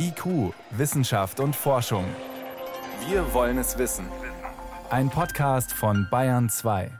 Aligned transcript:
IQ, 0.00 0.54
Wissenschaft 0.70 1.40
und 1.40 1.56
Forschung. 1.56 2.04
Wir 3.08 3.34
wollen 3.34 3.58
es 3.58 3.78
wissen. 3.78 4.06
Ein 4.90 5.10
Podcast 5.10 5.72
von 5.72 6.06
Bayern 6.08 6.48
2. 6.48 6.92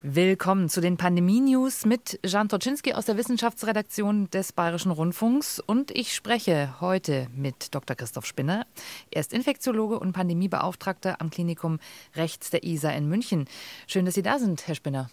Willkommen 0.00 0.70
zu 0.70 0.80
den 0.80 0.96
Pandemie-News 0.96 1.84
mit 1.84 2.18
Jan 2.24 2.48
Toczynski 2.48 2.94
aus 2.94 3.04
der 3.04 3.18
Wissenschaftsredaktion 3.18 4.30
des 4.30 4.54
Bayerischen 4.54 4.90
Rundfunks. 4.90 5.60
Und 5.60 5.90
ich 5.90 6.14
spreche 6.14 6.80
heute 6.80 7.28
mit 7.36 7.74
Dr. 7.74 7.94
Christoph 7.94 8.24
Spinner. 8.24 8.66
Er 9.10 9.20
ist 9.20 9.34
Infektiologe 9.34 10.00
und 10.00 10.12
Pandemiebeauftragter 10.12 11.20
am 11.20 11.28
Klinikum 11.28 11.78
rechts 12.16 12.48
der 12.48 12.64
ISA 12.64 12.90
in 12.92 13.06
München. 13.06 13.48
Schön, 13.86 14.06
dass 14.06 14.14
Sie 14.14 14.22
da 14.22 14.38
sind, 14.38 14.66
Herr 14.66 14.76
Spinner. 14.76 15.10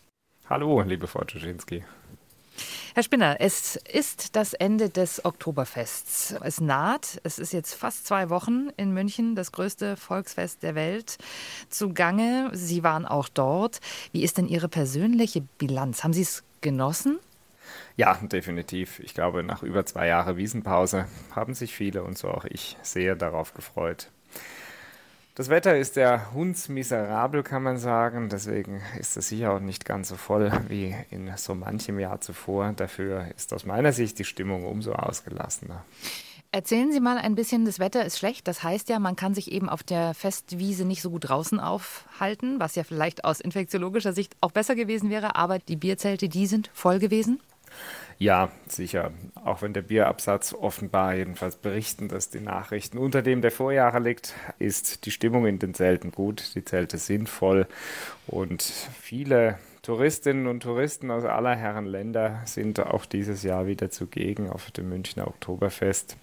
Hallo, 0.50 0.82
liebe 0.82 1.08
Frau 1.08 1.26
Toczynski. 1.26 1.84
Herr 2.94 3.04
Spinner, 3.04 3.38
es 3.40 3.76
ist 3.76 4.36
das 4.36 4.54
Ende 4.54 4.90
des 4.90 5.24
Oktoberfests. 5.24 6.36
Es 6.44 6.60
naht. 6.60 7.20
Es 7.24 7.40
ist 7.40 7.54
jetzt 7.54 7.74
fast 7.74 8.08
zwei 8.08 8.30
Wochen 8.30 8.70
in 8.78 8.94
München, 8.94 9.36
das 9.36 9.52
größte 9.52 9.96
Volksfest 9.98 10.64
der 10.64 10.76
Welt, 10.76 11.18
zugange. 11.70 12.50
Sie 12.54 12.84
waren 12.84 13.06
auch 13.06 13.30
dort. 13.30 13.80
Wie 14.12 14.24
ist 14.24 14.38
denn 14.38 14.48
Ihre 14.48 14.70
persönliche 14.70 15.42
Bilanz? 15.58 16.04
Haben 16.04 16.14
Sie 16.14 16.24
es 16.24 16.44
genossen? 16.62 17.20
Ja, 17.96 18.16
definitiv. 18.22 19.00
Ich 19.00 19.14
glaube, 19.14 19.44
nach 19.44 19.64
über 19.64 19.86
zwei 19.86 20.08
Jahren 20.08 20.38
Wiesenpause 20.38 21.08
haben 21.36 21.54
sich 21.54 21.76
viele 21.76 22.04
und 22.04 22.18
so 22.18 22.30
auch 22.30 22.46
ich 22.46 22.78
sehr 22.82 23.16
darauf 23.16 23.54
gefreut. 23.54 24.10
Das 25.40 25.48
Wetter 25.48 25.78
ist 25.78 25.96
ja 25.96 26.34
hundsmiserabel, 26.34 27.44
kann 27.44 27.64
man 27.64 27.78
sagen. 27.78 28.28
Deswegen 28.28 28.82
ist 29.00 29.16
es 29.16 29.30
sicher 29.30 29.54
auch 29.54 29.62
nicht 29.62 29.86
ganz 29.86 30.10
so 30.10 30.18
voll 30.18 30.52
wie 30.68 30.94
in 31.12 31.32
so 31.38 31.56
manchem 31.56 31.98
Jahr 31.98 32.20
zuvor. 32.20 32.74
Dafür 32.76 33.26
ist 33.38 33.54
aus 33.54 33.66
meiner 33.66 33.94
Sicht 33.94 34.20
die 34.20 34.26
Stimmung 34.26 34.66
umso 34.66 34.92
ausgelassener. 34.92 35.86
Erzählen 36.52 36.92
Sie 36.92 37.00
mal 37.00 37.18
ein 37.18 37.36
bisschen, 37.36 37.64
das 37.64 37.80
Wetter 37.80 38.04
ist 38.04 38.20
schlecht. 38.20 38.50
Das 38.50 38.64
heißt 38.64 38.90
ja, 38.90 39.00
man 39.00 39.16
kann 39.16 39.34
sich 39.34 39.50
eben 39.54 39.70
auf 39.70 39.82
der 39.82 40.14
Festwiese 40.14 40.84
nicht 40.84 41.02
so 41.02 41.10
gut 41.10 41.30
draußen 41.30 41.62
aufhalten, 41.62 42.60
was 42.60 42.76
ja 42.76 42.84
vielleicht 42.84 43.24
aus 43.24 43.40
infektiologischer 43.40 44.12
Sicht 44.12 44.36
auch 44.42 44.52
besser 44.52 44.76
gewesen 44.76 45.10
wäre. 45.10 45.38
Aber 45.38 45.60
die 45.60 45.78
Bierzelte, 45.78 46.28
die 46.28 46.48
sind 46.48 46.70
voll 46.74 47.00
gewesen. 47.00 47.40
Ja, 48.22 48.52
sicher. 48.68 49.12
Auch 49.46 49.62
wenn 49.62 49.72
der 49.72 49.82
Bierabsatz 49.82 50.54
offenbar 50.54 51.16
jedenfalls 51.16 51.56
berichten, 51.56 52.10
dass 52.10 52.30
die 52.30 52.42
Nachrichten 52.42 52.98
unter 52.98 53.22
dem 53.22 53.42
der 53.42 53.50
Vorjahre 53.50 54.00
liegt, 54.00 54.34
ist 54.60 55.06
die 55.06 55.12
Stimmung 55.12 55.46
in 55.46 55.58
den 55.58 55.74
Zelten 55.74 56.12
gut. 56.12 56.54
Die 56.54 56.66
Zelte 56.66 56.98
sind 56.98 57.30
voll 57.30 57.66
und 58.28 58.62
viele 58.62 59.58
Touristinnen 59.84 60.48
und 60.48 60.62
Touristen 60.62 61.10
aus 61.10 61.24
aller 61.24 61.56
Herren 61.56 61.86
Länder 61.86 62.42
sind 62.44 62.82
auch 62.82 63.06
dieses 63.06 63.44
Jahr 63.44 63.66
wieder 63.66 63.90
zugegen 63.90 64.50
auf 64.50 64.70
dem 64.72 64.90
Münchner 64.90 65.26
Oktoberfest. 65.26 66.18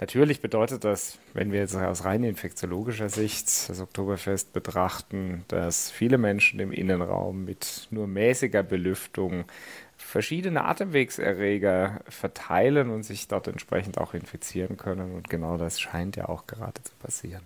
Natürlich 0.00 0.40
bedeutet 0.40 0.84
das, 0.84 1.18
wenn 1.34 1.52
wir 1.52 1.60
jetzt 1.60 1.76
aus 1.76 2.06
rein 2.06 2.24
infektiologischer 2.24 3.10
Sicht 3.10 3.68
das 3.68 3.80
Oktoberfest 3.80 4.54
betrachten, 4.54 5.44
dass 5.48 5.90
viele 5.90 6.16
Menschen 6.16 6.58
im 6.58 6.72
Innenraum 6.72 7.44
mit 7.44 7.88
nur 7.90 8.06
mäßiger 8.06 8.62
Belüftung 8.62 9.44
verschiedene 10.04 10.64
Atemwegserreger 10.64 12.00
verteilen 12.08 12.90
und 12.90 13.02
sich 13.02 13.28
dort 13.28 13.48
entsprechend 13.48 13.98
auch 13.98 14.14
infizieren 14.14 14.76
können. 14.76 15.14
Und 15.14 15.30
genau 15.30 15.56
das 15.56 15.80
scheint 15.80 16.16
ja 16.16 16.28
auch 16.28 16.46
gerade 16.46 16.82
zu 16.82 16.92
passieren. 16.96 17.42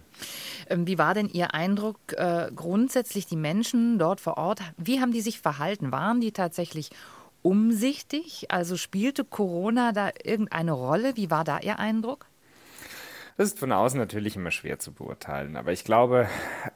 Ähm, 0.68 0.86
wie 0.86 0.98
war 0.98 1.14
denn 1.14 1.28
Ihr 1.28 1.54
Eindruck 1.54 1.98
äh, 2.12 2.50
grundsätzlich 2.54 3.26
die 3.26 3.36
Menschen 3.36 3.98
dort 3.98 4.20
vor 4.20 4.38
Ort? 4.38 4.60
Wie 4.76 5.00
haben 5.00 5.12
die 5.12 5.20
sich 5.20 5.40
verhalten? 5.40 5.92
Waren 5.92 6.20
die 6.20 6.32
tatsächlich 6.32 6.90
umsichtig? 7.42 8.46
Also 8.50 8.76
spielte 8.76 9.24
Corona 9.24 9.92
da 9.92 10.10
irgendeine 10.22 10.72
Rolle? 10.72 11.16
Wie 11.16 11.30
war 11.30 11.44
da 11.44 11.60
Ihr 11.60 11.78
Eindruck? 11.78 12.26
Das 13.36 13.48
ist 13.48 13.58
von 13.58 13.70
außen 13.70 14.00
natürlich 14.00 14.36
immer 14.36 14.50
schwer 14.50 14.78
zu 14.78 14.92
beurteilen, 14.92 15.56
aber 15.56 15.70
ich 15.70 15.84
glaube, 15.84 16.26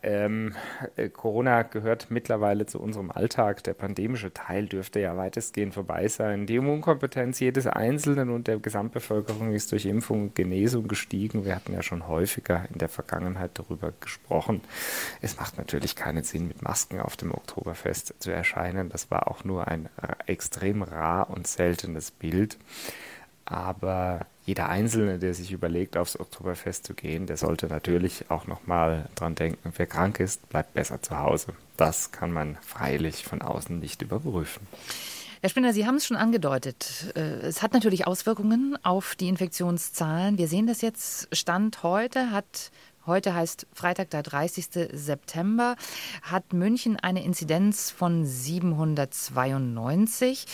ähm, 0.03 0.55
äh, 0.97 1.09
Corona 1.09 1.63
gehört 1.63 2.11
mittlerweile 2.11 2.67
zu 2.67 2.79
unserem 2.79 3.11
Alltag. 3.11 3.65
Der 3.65 3.73
pandemische 3.73 4.35
Teil 4.35 4.67
dürfte 4.67 5.01
ja 5.01 5.17
weitestgehend 5.17 5.73
vorbei 5.73 6.07
sein. 6.09 6.45
Die 6.45 6.57
Immunkompetenz 6.57 7.41
jedes 7.41 7.67
Einzelnen 7.67 8.29
und 8.29 8.47
der 8.47 8.59
Gesamtbevölkerung 8.59 9.55
ist 9.55 9.73
durch 9.73 9.87
Impfung 9.87 10.25
und 10.25 10.35
Genesung 10.35 10.87
gestiegen. 10.87 11.47
Wir 11.47 11.57
hatten 11.57 11.73
ja 11.73 11.83
schon 11.83 12.07
häufiger 12.07 12.67
in 12.71 12.79
der 12.79 12.91
Vergangenheit 12.91 13.53
darüber 13.55 13.95
gesprochen. 13.99 14.61
Es 15.23 15.39
macht 15.39 15.57
natürlich 15.57 15.97
keinen 15.97 16.25
Sinn, 16.25 16.47
mit 16.47 16.61
Masken 16.61 17.01
auf 17.01 17.17
dem 17.17 17.33
Oktoberfest 17.33 18.17
zu 18.19 18.31
erscheinen. 18.31 18.91
Das 18.91 19.11
war 19.11 19.29
auch 19.29 19.45
nur 19.45 19.67
ein 19.67 19.87
äh, 20.03 20.31
extrem 20.31 20.83
rar 20.83 21.31
und 21.31 21.47
seltenes 21.47 22.11
Bild. 22.11 22.59
Aber 23.47 24.27
jeder 24.45 24.69
Einzelne, 24.69 25.19
der 25.19 25.35
sich 25.35 25.53
überlegt, 25.53 25.97
aufs 25.97 26.19
Oktoberfest 26.19 26.87
zu 26.87 26.95
gehen, 26.95 27.27
der 27.27 27.37
sollte 27.37 27.67
natürlich 27.67 28.31
auch 28.31 28.47
nochmal 28.47 29.09
dran 29.15 29.35
denken, 29.35 29.73
wer 29.77 29.87
krank 29.87 30.21
ist, 30.21 30.49
bleibt 30.49 30.75
besser 30.75 31.03
zu 31.03 31.19
Hause. 31.19 31.55
Das 31.77 32.13
kann 32.13 32.33
man 32.33 32.57
freilich 32.63 33.25
von 33.25 33.43
außen 33.43 33.79
nicht 33.79 34.03
überprüfen. 34.03 34.67
Herr 35.43 35.49
Spinner, 35.49 35.73
Sie 35.73 35.87
haben 35.87 35.95
es 35.95 36.07
schon 36.07 36.19
angedeutet. 36.19 37.15
Äh, 37.17 37.21
es 37.47 37.63
hat 37.63 37.73
natürlich 37.73 38.07
Auswirkungen 38.07 38.77
auf 38.83 39.15
die 39.15 39.29
Infektionszahlen. 39.29 40.37
Wir 40.37 40.49
sehen 40.49 40.67
das 40.67 40.83
jetzt. 40.83 41.35
Stand 41.35 41.83
heute 41.83 42.31
hat 42.31 42.71
Heute 43.07 43.35
heißt 43.35 43.67
Freitag, 43.73 44.11
der 44.11 44.23
30. 44.23 44.91
September, 44.93 45.77
hat 46.21 46.53
München 46.53 46.97
eine 46.97 47.25
Inzidenz 47.25 47.91
von 47.91 48.27
792. 48.27 50.45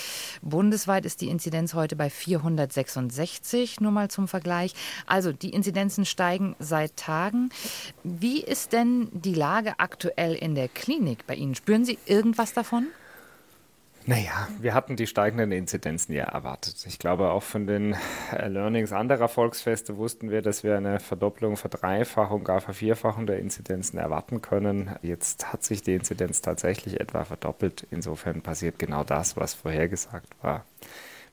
Bundesweit 0.42 1.04
ist 1.06 1.22
die 1.22 1.28
Inzidenz 1.28 1.74
heute 1.74 1.96
bei 1.96 2.08
466, 2.08 3.80
nur 3.80 3.90
mal 3.90 4.08
zum 4.10 4.28
Vergleich. 4.28 4.74
Also 5.06 5.32
die 5.32 5.50
Inzidenzen 5.50 6.04
steigen 6.04 6.54
seit 6.60 6.96
Tagen. 6.96 7.50
Wie 8.04 8.40
ist 8.40 8.72
denn 8.72 9.08
die 9.12 9.34
Lage 9.34 9.74
aktuell 9.78 10.34
in 10.34 10.54
der 10.54 10.68
Klinik 10.68 11.26
bei 11.26 11.34
Ihnen? 11.34 11.56
Spüren 11.56 11.84
Sie 11.84 11.98
irgendwas 12.06 12.52
davon? 12.52 12.86
Naja, 14.08 14.46
wir 14.60 14.72
hatten 14.72 14.94
die 14.94 15.08
steigenden 15.08 15.50
Inzidenzen 15.50 16.12
ja 16.12 16.26
erwartet. 16.26 16.86
Ich 16.86 17.00
glaube, 17.00 17.30
auch 17.30 17.42
von 17.42 17.66
den 17.66 17.96
äh, 18.32 18.46
Learnings 18.46 18.92
anderer 18.92 19.26
Volksfeste 19.26 19.96
wussten 19.96 20.30
wir, 20.30 20.42
dass 20.42 20.62
wir 20.62 20.76
eine 20.76 21.00
Verdopplung, 21.00 21.56
Verdreifachung, 21.56 22.44
gar 22.44 22.60
Vervierfachung 22.60 23.26
der 23.26 23.40
Inzidenzen 23.40 23.98
erwarten 23.98 24.42
können. 24.42 24.94
Jetzt 25.02 25.52
hat 25.52 25.64
sich 25.64 25.82
die 25.82 25.94
Inzidenz 25.94 26.40
tatsächlich 26.40 27.00
etwa 27.00 27.24
verdoppelt. 27.24 27.84
Insofern 27.90 28.42
passiert 28.42 28.78
genau 28.78 29.02
das, 29.02 29.36
was 29.36 29.54
vorhergesagt 29.54 30.30
war. 30.40 30.64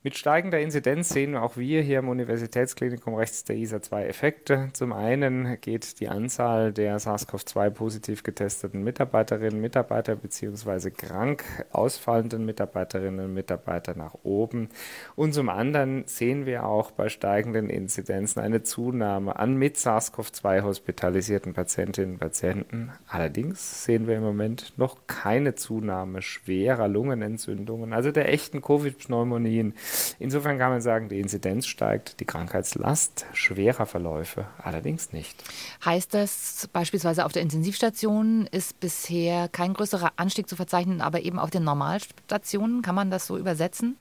Mit 0.05 0.17
steigender 0.17 0.59
Inzidenz 0.59 1.07
sehen 1.07 1.37
auch 1.37 1.55
wir 1.55 1.81
hier 1.81 1.99
im 1.99 2.09
Universitätsklinikum 2.09 3.15
rechts 3.15 3.45
der 3.45 3.55
ISA 3.55 3.81
zwei 3.81 4.05
Effekte. 4.05 4.67
Zum 4.73 4.91
einen 4.91 5.57
geht 5.61 6.01
die 6.01 6.09
Anzahl 6.09 6.73
der 6.73 6.99
SARS-CoV-2 6.99 7.69
positiv 7.69 8.23
getesteten 8.23 8.83
Mitarbeiterinnen 8.83 9.53
und 9.53 9.61
Mitarbeiter 9.61 10.17
bzw. 10.17 10.91
krank 10.91 11.45
ausfallenden 11.71 12.43
Mitarbeiterinnen 12.43 13.27
und 13.27 13.33
Mitarbeiter 13.33 13.95
nach 13.95 14.13
oben. 14.23 14.67
Und 15.15 15.33
zum 15.33 15.47
anderen 15.47 16.03
sehen 16.05 16.45
wir 16.45 16.65
auch 16.65 16.91
bei 16.91 17.07
steigenden 17.07 17.69
Inzidenzen 17.69 18.41
eine 18.41 18.61
Zunahme 18.61 19.37
an 19.37 19.55
mit 19.55 19.77
SARS-CoV-2 19.77 20.63
hospitalisierten 20.63 21.53
Patientinnen 21.53 22.15
und 22.15 22.19
Patienten. 22.19 22.91
Allerdings 23.07 23.85
sehen 23.85 24.05
wir 24.07 24.17
im 24.17 24.23
Moment 24.23 24.73
noch 24.75 24.97
keine 25.07 25.55
Zunahme 25.55 26.21
schwerer 26.21 26.89
Lungenentzündungen, 26.89 27.93
also 27.93 28.11
der 28.11 28.27
echten 28.27 28.61
Covid-Pneumonien 28.61 29.75
Insofern 30.19 30.57
kann 30.57 30.71
man 30.71 30.81
sagen, 30.81 31.09
die 31.09 31.19
Inzidenz 31.19 31.67
steigt, 31.67 32.19
die 32.19 32.25
Krankheitslast 32.25 33.25
schwerer 33.33 33.85
Verläufe 33.85 34.47
allerdings 34.57 35.13
nicht. 35.13 35.43
Heißt 35.83 36.13
das 36.13 36.69
beispielsweise 36.71 37.25
auf 37.25 37.31
der 37.31 37.41
Intensivstation 37.41 38.47
ist 38.51 38.79
bisher 38.79 39.49
kein 39.49 39.73
größerer 39.73 40.13
Anstieg 40.15 40.47
zu 40.47 40.55
verzeichnen, 40.55 41.01
aber 41.01 41.21
eben 41.21 41.39
auf 41.39 41.49
den 41.49 41.63
Normalstationen, 41.63 42.81
kann 42.81 42.95
man 42.95 43.11
das 43.11 43.27
so 43.27 43.37
übersetzen? 43.37 43.97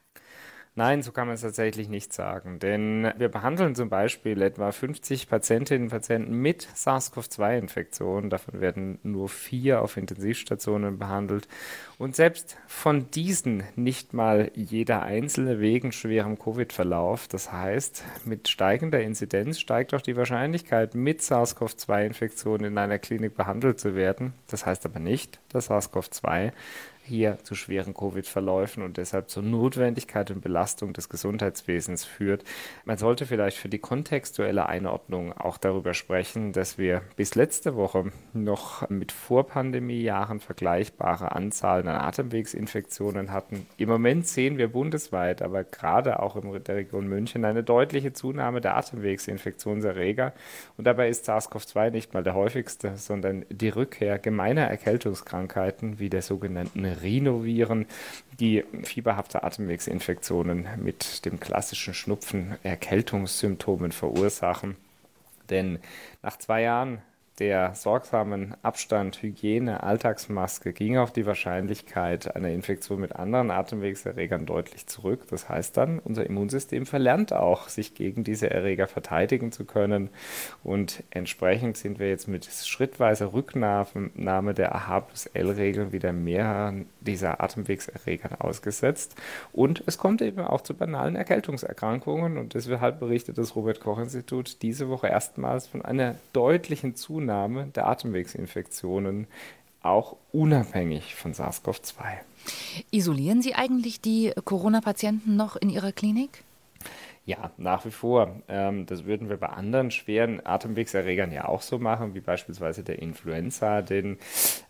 Nein, 0.75 1.03
so 1.03 1.13
kann 1.13 1.27
man 1.27 1.35
es 1.35 1.43
tatsächlich 1.43 1.91
nicht 1.91 2.15
sagen. 2.15 2.59
Denn 2.59 3.13
wir 3.19 3.29
behandeln 3.29 3.75
zum 3.75 3.91
Beispiel 3.91 4.41
etwa 4.41 4.73
50 4.73 5.29
Patientinnen 5.29 5.85
und 5.85 5.91
Patienten 5.91 6.33
mit 6.33 6.67
SARS-CoV-2-Infektionen. 6.75 8.31
Davon 8.31 8.63
werden 8.63 8.99
nur 9.03 9.29
vier 9.29 9.83
auf 9.83 9.99
Intensivstationen 9.99 10.99
behandelt. 10.99 11.47
Und 11.99 12.17
selbst 12.17 12.57
von 12.67 13.11
diesen 13.11 13.65
nicht 13.77 14.15
mal 14.15 14.51
jeder 14.55 15.03
einzelne 15.03 15.61
wegen 15.61 15.93
schwerem 15.93 16.39
Covid-Verlauf. 16.39 17.29
Das 17.29 17.53
heißt, 17.53 18.03
mit 18.25 18.49
steigender 18.49 19.03
Inzidenz 19.03 19.61
steigt 19.61 19.93
auch 19.93 20.01
die 20.01 20.17
Wahrscheinlichkeit, 20.17 20.95
mit 20.95 21.21
SARS-CoV-2-Infektionen 21.21 22.65
in 22.65 22.79
einer 22.79 22.99
Klinik 22.99 23.37
behandelt 23.37 23.79
zu 23.79 23.95
werden. 23.95 24.33
Das 24.47 24.65
heißt 24.65 24.87
aber 24.87 25.01
nicht, 25.01 25.39
dass 25.51 25.69
SARS-CoV-2 25.69 26.53
hier 27.05 27.39
zu 27.43 27.55
schweren 27.55 27.95
Covid-Verläufen 27.95 28.83
und 28.83 28.97
deshalb 28.97 29.29
zur 29.29 29.43
Notwendigkeit 29.43 30.31
und 30.31 30.41
Belastung 30.41 30.93
des 30.93 31.09
Gesundheitswesens 31.09 32.05
führt. 32.05 32.45
Man 32.85 32.97
sollte 32.97 33.27
vielleicht 33.27 33.59
für 33.59 33.69
die 33.69 33.79
kontextuelle 33.79 34.67
Einordnung 34.67 35.33
auch 35.33 35.59
darüber 35.59 35.95
sprechen, 35.95 36.53
dass 36.53 36.79
wir 36.79 37.03
bis 37.17 37.35
letzte 37.35 37.75
Woche 37.75 38.13
noch 38.33 38.89
mit 38.89 39.11
Vorpandemiejahren 39.11 40.39
vergleichbare 40.41 41.33
Anzahlen 41.33 41.89
an 41.89 41.97
Atemwegsinfektionen 41.97 43.33
hatten. 43.33 43.67
Im 43.77 43.89
Moment 43.89 44.29
sehen 44.29 44.59
wir 44.59 44.69
bundesweit, 44.69 45.43
aber 45.43 45.65
gerade 45.65 46.21
auch 46.21 46.37
in 46.37 46.53
der 46.65 46.77
Region 46.77 47.09
München 47.09 47.45
eine 47.45 47.65
deutliche 47.65 48.13
Zunahme 48.13 48.61
der 48.61 48.77
Atemwegsinfektionserreger. 48.77 50.33
Und 50.77 50.87
dabei 50.87 51.09
ist 51.09 51.29
SARS-CoV-2 51.29 51.91
nicht 51.91 52.15
mal 52.15 52.23
der 52.23 52.35
häufigste, 52.35 52.97
sondern 52.97 53.45
die 53.51 53.71
Rückkehr 53.71 54.19
gemeiner 54.19 54.63
Erkältungskrankheiten 54.63 55.99
wie 55.99 56.09
der 56.09 56.23
sogenannten 56.23 56.92
Rhinoviren, 56.93 57.87
die 58.39 58.65
fieberhafte 58.83 59.43
Atemwegsinfektionen 59.43 60.67
mit 60.77 61.25
dem 61.25 61.41
klassischen 61.41 61.95
Schnupfen 61.95 62.57
Erkältungssymptomen 62.63 63.93
verursachen. 63.93 64.77
Denn 65.51 65.79
nach 66.23 66.39
zwei 66.39 66.63
Jahren 66.63 67.03
der 67.39 67.75
sorgsamen 67.75 68.55
Abstand, 68.63 69.23
Hygiene, 69.23 69.83
Alltagsmaske 69.83 70.75
ging 70.75 70.99
auch 70.99 71.09
die 71.09 71.25
Wahrscheinlichkeit 71.25 72.37
einer 72.37 72.51
Infektion 72.51 73.01
mit 73.01 73.17
anderen 73.17 73.51
Atemwegserregern 73.51 74.45
deutlich 74.45 74.87
zurück. 74.87 75.23
Das 75.31 75.49
heißt 75.49 75.75
dann, 75.79 75.99
unser 75.99 76.27
Immunsystem 76.27 76.85
verlernt 76.85 77.33
auch, 77.33 77.69
sich 77.69 77.95
gegen 77.95 78.23
diese 78.23 78.51
Erreger 78.51 78.87
verteidigen 78.87 79.51
zu 79.51 79.65
können. 79.65 80.11
Und 80.63 81.05
entsprechend 81.09 81.79
sind 81.79 81.99
wir 81.99 82.11
jetzt 82.11 82.29
mit 82.29 82.45
schrittweiser 82.45 83.33
Rücknahme 83.33 84.53
der 84.53 84.75
AH 84.75 85.01
plus 85.01 85.27
L-Regeln 85.27 85.93
wieder 85.93 86.13
mehreren 86.13 86.85
dieser 87.01 87.41
Atemwegserregern 87.43 88.35
ausgesetzt. 88.41 89.17
Und 89.53 89.83
es 89.87 89.97
kommt 89.97 90.21
eben 90.21 90.43
auch 90.43 90.61
zu 90.61 90.75
banalen 90.75 91.17
Erkältungserkrankungen. 91.17 92.37
Und 92.37 92.53
deshalb 92.53 93.01
berichtet 93.01 93.39
das 93.39 93.57
Robert-Koch-Institut 93.57 94.61
diese 94.61 94.91
Woche 94.91 95.09
erstmals 95.09 95.67
von 95.67 95.83
einer 95.83 96.17
deutlichen 96.35 96.95
Zunahme 96.95 97.22
Zunahme 97.23 97.69
der 97.69 97.87
Atemwegsinfektionen, 97.87 99.29
auch 99.81 100.17
unabhängig 100.33 101.15
von 101.15 101.33
SARS-CoV-2. 101.35 101.95
Isolieren 102.91 103.43
Sie 103.43 103.55
eigentlich 103.55 104.01
die 104.01 104.33
Corona-Patienten 104.45 105.37
noch 105.37 105.55
in 105.55 105.71
Ihrer 105.71 105.93
Klinik? 105.93 106.43
Ja, 107.25 107.53
nach 107.57 107.85
wie 107.85 107.93
vor. 107.93 108.43
Ähm, 108.49 108.85
das 108.87 109.05
würden 109.05 109.29
wir 109.29 109.37
bei 109.37 109.47
anderen 109.47 109.93
schweren 109.93 110.45
Atemwegserregern 110.45 111.31
ja 111.31 111.45
auch 111.45 111.63
so 111.63 111.79
machen, 111.79 112.15
wie 112.15 112.21
beispielsweise 112.21 112.83
der 112.83 112.99
Influenza. 112.99 113.81
Denn 113.81 114.19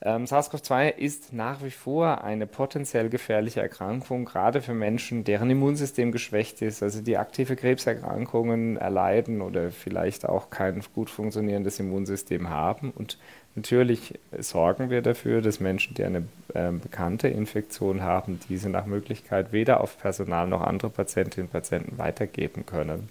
ähm, 0.02 0.26
SARS-CoV-2 0.26 0.94
ist 0.94 1.32
nach 1.32 1.62
wie 1.62 1.70
vor 1.70 2.22
eine 2.24 2.46
potenziell 2.46 3.08
gefährliche 3.08 3.62
Erkrankung, 3.62 4.26
gerade 4.26 4.60
für 4.60 4.74
Menschen, 4.74 5.24
deren 5.24 5.48
Immunsystem 5.48 6.12
geschwächt 6.12 6.60
ist, 6.60 6.82
also 6.82 7.00
die 7.00 7.16
aktive 7.16 7.56
Krebserkrankungen 7.56 8.76
erleiden 8.76 9.40
oder 9.40 9.70
vielleicht 9.70 10.28
auch 10.28 10.50
kein 10.50 10.82
gut 10.94 11.08
funktionierendes 11.08 11.80
Immunsystem 11.80 12.50
haben. 12.50 12.90
Und 12.90 13.16
Natürlich 13.54 14.18
sorgen 14.38 14.88
wir 14.88 15.02
dafür, 15.02 15.42
dass 15.42 15.60
Menschen, 15.60 15.94
die 15.94 16.04
eine 16.04 16.26
äh, 16.54 16.72
bekannte 16.72 17.28
Infektion 17.28 18.02
haben, 18.02 18.40
diese 18.48 18.70
nach 18.70 18.86
Möglichkeit 18.86 19.52
weder 19.52 19.82
auf 19.82 19.98
Personal 19.98 20.46
noch 20.46 20.62
andere 20.62 20.90
Patientinnen 20.90 21.48
und 21.48 21.52
Patienten 21.52 21.98
weitergeben 21.98 22.64
können. 22.64 23.10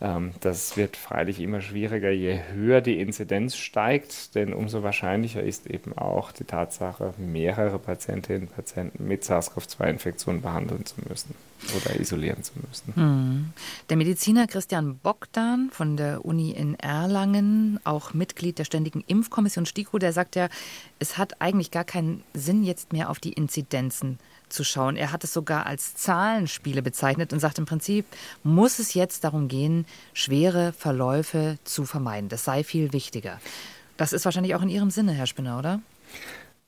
Ähm, 0.00 0.32
das 0.40 0.78
wird 0.78 0.96
freilich 0.96 1.40
immer 1.40 1.60
schwieriger, 1.60 2.10
je 2.10 2.38
höher 2.54 2.80
die 2.80 3.00
Inzidenz 3.00 3.56
steigt, 3.56 4.34
denn 4.34 4.54
umso 4.54 4.82
wahrscheinlicher 4.82 5.42
ist 5.42 5.66
eben 5.66 5.96
auch 5.96 6.32
die 6.32 6.44
Tatsache, 6.44 7.12
mehrere 7.18 7.78
Patientinnen 7.78 8.48
und 8.48 8.56
Patienten 8.56 9.06
mit 9.06 9.24
SARS-CoV-2-Infektionen 9.24 10.40
behandeln 10.40 10.86
zu 10.86 10.96
müssen 11.06 11.34
oder 11.76 11.98
isolieren 11.98 12.42
zu 12.42 12.52
müssen. 12.56 12.94
Hm. 12.94 13.52
Der 13.88 13.96
Mediziner 13.96 14.46
Christian 14.46 14.98
Bogdan 14.98 15.70
von 15.72 15.96
der 15.96 16.24
Uni 16.24 16.50
in 16.50 16.74
Erlangen, 16.74 17.80
auch 17.84 18.14
Mitglied 18.14 18.58
der 18.58 18.64
Ständigen 18.64 19.04
Impfkommission 19.06 19.66
STIKO, 19.66 19.98
der 19.98 20.12
sagt 20.12 20.36
ja, 20.36 20.48
es 20.98 21.18
hat 21.18 21.40
eigentlich 21.40 21.70
gar 21.70 21.84
keinen 21.84 22.22
Sinn, 22.34 22.64
jetzt 22.64 22.92
mehr 22.92 23.10
auf 23.10 23.18
die 23.18 23.32
Inzidenzen 23.32 24.18
zu 24.48 24.64
schauen. 24.64 24.96
Er 24.96 25.12
hat 25.12 25.24
es 25.24 25.32
sogar 25.32 25.66
als 25.66 25.94
Zahlenspiele 25.94 26.82
bezeichnet 26.82 27.32
und 27.32 27.40
sagt 27.40 27.58
im 27.58 27.66
Prinzip, 27.66 28.06
muss 28.42 28.78
es 28.78 28.94
jetzt 28.94 29.24
darum 29.24 29.48
gehen, 29.48 29.86
schwere 30.12 30.72
Verläufe 30.72 31.58
zu 31.64 31.84
vermeiden. 31.84 32.28
Das 32.28 32.44
sei 32.44 32.62
viel 32.62 32.92
wichtiger. 32.92 33.40
Das 33.96 34.12
ist 34.12 34.24
wahrscheinlich 34.24 34.54
auch 34.54 34.62
in 34.62 34.68
Ihrem 34.68 34.90
Sinne, 34.90 35.12
Herr 35.12 35.26
Spinner, 35.26 35.58
oder? 35.58 35.80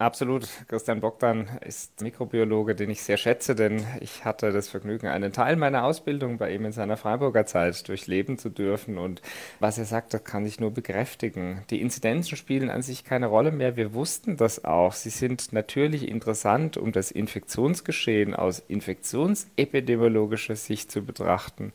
Absolut. 0.00 0.46
Christian 0.68 1.00
Bogdan 1.00 1.48
ist 1.66 2.02
Mikrobiologe, 2.02 2.76
den 2.76 2.88
ich 2.88 3.02
sehr 3.02 3.16
schätze, 3.16 3.56
denn 3.56 3.84
ich 4.00 4.24
hatte 4.24 4.52
das 4.52 4.68
Vergnügen, 4.68 5.08
einen 5.08 5.32
Teil 5.32 5.56
meiner 5.56 5.82
Ausbildung 5.82 6.38
bei 6.38 6.54
ihm 6.54 6.64
in 6.66 6.70
seiner 6.70 6.96
Freiburger 6.96 7.46
Zeit 7.46 7.88
durchleben 7.88 8.38
zu 8.38 8.48
dürfen. 8.48 8.96
Und 8.96 9.22
was 9.58 9.76
er 9.76 9.86
sagt, 9.86 10.14
das 10.14 10.22
kann 10.22 10.46
ich 10.46 10.60
nur 10.60 10.70
bekräftigen. 10.70 11.64
Die 11.70 11.80
Inzidenzen 11.80 12.36
spielen 12.36 12.70
an 12.70 12.82
sich 12.82 13.02
keine 13.02 13.26
Rolle 13.26 13.50
mehr. 13.50 13.76
Wir 13.76 13.92
wussten 13.92 14.36
das 14.36 14.64
auch. 14.64 14.92
Sie 14.92 15.10
sind 15.10 15.52
natürlich 15.52 16.06
interessant, 16.06 16.76
um 16.76 16.92
das 16.92 17.10
Infektionsgeschehen 17.10 18.36
aus 18.36 18.60
infektionsepidemiologischer 18.60 20.54
Sicht 20.54 20.92
zu 20.92 21.04
betrachten. 21.04 21.72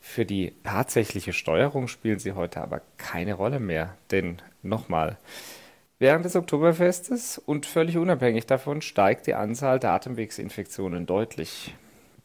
Für 0.00 0.24
die 0.24 0.54
tatsächliche 0.64 1.32
Steuerung 1.32 1.86
spielen 1.86 2.18
sie 2.18 2.32
heute 2.32 2.62
aber 2.62 2.80
keine 2.96 3.34
Rolle 3.34 3.60
mehr. 3.60 3.96
Denn 4.10 4.38
nochmal, 4.64 5.18
Während 6.02 6.24
des 6.24 6.34
Oktoberfestes 6.34 7.36
und 7.36 7.66
völlig 7.66 7.98
unabhängig 7.98 8.46
davon 8.46 8.80
steigt 8.80 9.26
die 9.26 9.34
Anzahl 9.34 9.78
der 9.78 9.90
Atemwegsinfektionen 9.90 11.04
deutlich. 11.04 11.74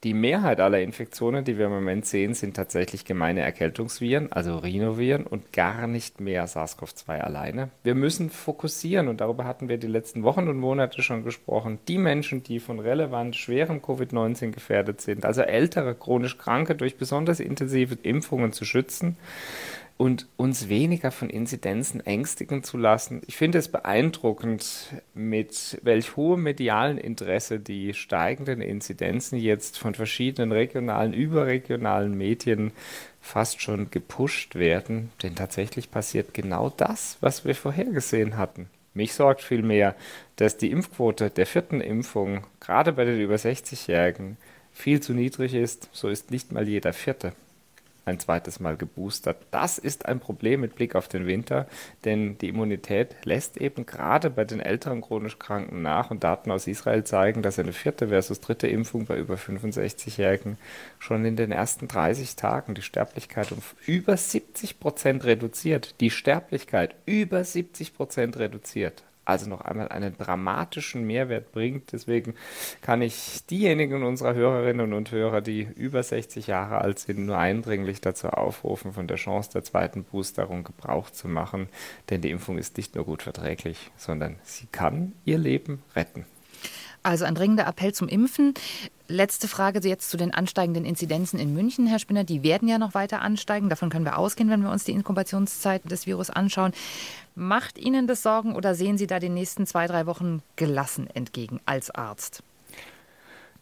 Die 0.05 0.13
Mehrheit 0.13 0.61
aller 0.61 0.79
Infektionen, 0.79 1.43
die 1.43 1.57
wir 1.57 1.65
im 1.65 1.73
Moment 1.73 2.05
sehen, 2.05 2.35
sind 2.35 2.55
tatsächlich 2.55 3.03
gemeine 3.03 3.41
Erkältungsviren, 3.41 4.31
also 4.31 4.59
Rhinoviren 4.59 5.27
und 5.27 5.51
gar 5.51 5.87
nicht 5.87 6.21
mehr 6.21 6.47
SARS-CoV-2 6.47 7.19
alleine. 7.19 7.69
Wir 7.83 7.95
müssen 7.95 8.29
fokussieren 8.29 9.09
und 9.09 9.19
darüber 9.19 9.43
hatten 9.43 9.67
wir 9.67 9.77
die 9.77 9.87
letzten 9.87 10.23
Wochen 10.23 10.47
und 10.47 10.57
Monate 10.57 11.01
schon 11.01 11.25
gesprochen. 11.25 11.79
Die 11.89 11.97
Menschen, 11.97 12.43
die 12.43 12.61
von 12.61 12.79
relevant 12.79 13.35
schwerem 13.35 13.79
Covid-19 13.79 14.51
gefährdet 14.51 15.01
sind, 15.01 15.25
also 15.25 15.41
ältere, 15.41 15.95
chronisch 15.95 16.37
Kranke 16.37 16.75
durch 16.75 16.95
besonders 16.95 17.41
intensive 17.41 17.97
Impfungen 18.03 18.53
zu 18.53 18.63
schützen 18.63 19.17
und 19.97 20.27
uns 20.35 20.67
weniger 20.67 21.09
von 21.09 21.29
Inzidenzen 21.29 22.05
ängstigen 22.05 22.63
zu 22.63 22.77
lassen. 22.77 23.21
Ich 23.27 23.37
finde 23.37 23.59
es 23.59 23.69
beeindruckend, 23.69 24.93
mit 25.13 25.79
welch 25.83 26.17
hohem 26.17 26.43
medialen 26.43 26.97
Interesse 26.97 27.59
die 27.59 27.93
steigenden 27.93 28.61
Inzidenzen 28.61 29.37
jetzt 29.39 29.77
von 29.77 29.95
verschiedenen 29.95 30.51
regionalen, 30.51 31.13
überregionalen 31.13 32.17
Medien 32.17 32.71
fast 33.21 33.61
schon 33.61 33.89
gepusht 33.89 34.55
werden. 34.55 35.11
Denn 35.23 35.35
tatsächlich 35.35 35.89
passiert 35.89 36.33
genau 36.33 36.73
das, 36.75 37.17
was 37.21 37.45
wir 37.45 37.55
vorhergesehen 37.55 38.37
hatten. 38.37 38.69
Mich 38.93 39.13
sorgt 39.13 39.41
vielmehr, 39.41 39.95
dass 40.35 40.57
die 40.57 40.71
Impfquote 40.71 41.29
der 41.29 41.45
vierten 41.45 41.79
Impfung, 41.79 42.43
gerade 42.59 42.91
bei 42.93 43.05
den 43.05 43.19
über 43.19 43.35
60-Jährigen, 43.35 44.37
viel 44.73 44.99
zu 44.99 45.13
niedrig 45.13 45.53
ist. 45.53 45.89
So 45.93 46.09
ist 46.09 46.31
nicht 46.31 46.51
mal 46.51 46.67
jeder 46.67 46.91
vierte 46.91 47.31
ein 48.05 48.19
zweites 48.19 48.59
Mal 48.59 48.77
geboostert. 48.77 49.37
Das 49.51 49.77
ist 49.77 50.05
ein 50.05 50.19
Problem 50.19 50.61
mit 50.61 50.75
Blick 50.75 50.95
auf 50.95 51.07
den 51.07 51.25
Winter, 51.25 51.67
denn 52.05 52.37
die 52.37 52.49
Immunität 52.49 53.15
lässt 53.23 53.57
eben 53.57 53.85
gerade 53.85 54.29
bei 54.29 54.45
den 54.45 54.59
älteren 54.59 55.01
chronisch 55.01 55.39
Kranken 55.39 55.81
nach 55.81 56.11
und 56.11 56.23
Daten 56.23 56.51
aus 56.51 56.67
Israel 56.67 57.03
zeigen, 57.03 57.41
dass 57.41 57.59
eine 57.59 57.73
vierte 57.73 58.09
versus 58.09 58.39
dritte 58.39 58.67
Impfung 58.67 59.05
bei 59.05 59.17
über 59.17 59.35
65-Jährigen 59.35 60.57
schon 60.99 61.25
in 61.25 61.35
den 61.35 61.51
ersten 61.51 61.87
30 61.87 62.35
Tagen 62.35 62.75
die 62.75 62.81
Sterblichkeit 62.81 63.51
um 63.51 63.59
über 63.85 64.15
70 64.15 64.79
Prozent 64.79 65.23
reduziert. 65.25 65.95
Die 65.99 66.11
Sterblichkeit 66.11 66.95
über 67.05 67.43
70 67.43 67.95
Prozent 67.95 68.37
reduziert 68.37 69.03
also 69.25 69.49
noch 69.49 69.61
einmal 69.61 69.89
einen 69.89 70.17
dramatischen 70.17 71.05
Mehrwert 71.05 71.51
bringt. 71.51 71.91
Deswegen 71.91 72.35
kann 72.81 73.01
ich 73.01 73.45
diejenigen 73.49 74.03
unserer 74.03 74.35
Hörerinnen 74.35 74.93
und 74.93 75.11
Hörer, 75.11 75.41
die 75.41 75.67
über 75.75 76.01
60 76.03 76.47
Jahre 76.47 76.79
alt 76.79 76.99
sind, 76.99 77.25
nur 77.25 77.37
eindringlich 77.37 78.01
dazu 78.01 78.29
aufrufen, 78.29 78.93
von 78.93 79.07
der 79.07 79.17
Chance 79.17 79.49
der 79.53 79.63
zweiten 79.63 80.03
Boosterung 80.03 80.63
Gebrauch 80.63 81.09
zu 81.09 81.27
machen. 81.27 81.67
Denn 82.09 82.21
die 82.21 82.31
Impfung 82.31 82.57
ist 82.57 82.77
nicht 82.77 82.95
nur 82.95 83.05
gut 83.05 83.23
verträglich, 83.23 83.91
sondern 83.97 84.37
sie 84.43 84.67
kann 84.71 85.13
ihr 85.25 85.37
Leben 85.37 85.83
retten. 85.95 86.25
Also 87.03 87.25
ein 87.25 87.35
dringender 87.35 87.67
Appell 87.67 87.93
zum 87.93 88.07
Impfen. 88.07 88.53
Letzte 89.07 89.47
Frage 89.47 89.87
jetzt 89.87 90.09
zu 90.09 90.17
den 90.17 90.33
ansteigenden 90.33 90.83
Inzidenzen 90.83 91.39
in 91.39 91.53
München, 91.53 91.85
Herr 91.85 91.99
Spinner. 91.99 92.23
Die 92.23 92.41
werden 92.41 92.67
ja 92.67 92.79
noch 92.79 92.95
weiter 92.95 93.21
ansteigen. 93.21 93.69
Davon 93.69 93.91
können 93.91 94.05
wir 94.05 94.17
ausgehen, 94.17 94.49
wenn 94.49 94.63
wir 94.63 94.71
uns 94.71 94.83
die 94.83 94.93
Inkubationszeit 94.93 95.89
des 95.89 96.07
Virus 96.07 96.31
anschauen. 96.31 96.71
Macht 97.35 97.77
Ihnen 97.77 98.07
das 98.07 98.23
Sorgen 98.23 98.55
oder 98.55 98.73
sehen 98.73 98.97
Sie 98.97 99.05
da 99.05 99.19
den 99.19 99.35
nächsten 99.35 99.67
zwei, 99.67 99.85
drei 99.85 100.07
Wochen 100.07 100.41
gelassen 100.55 101.07
entgegen 101.13 101.59
als 101.65 101.91
Arzt? 101.91 102.41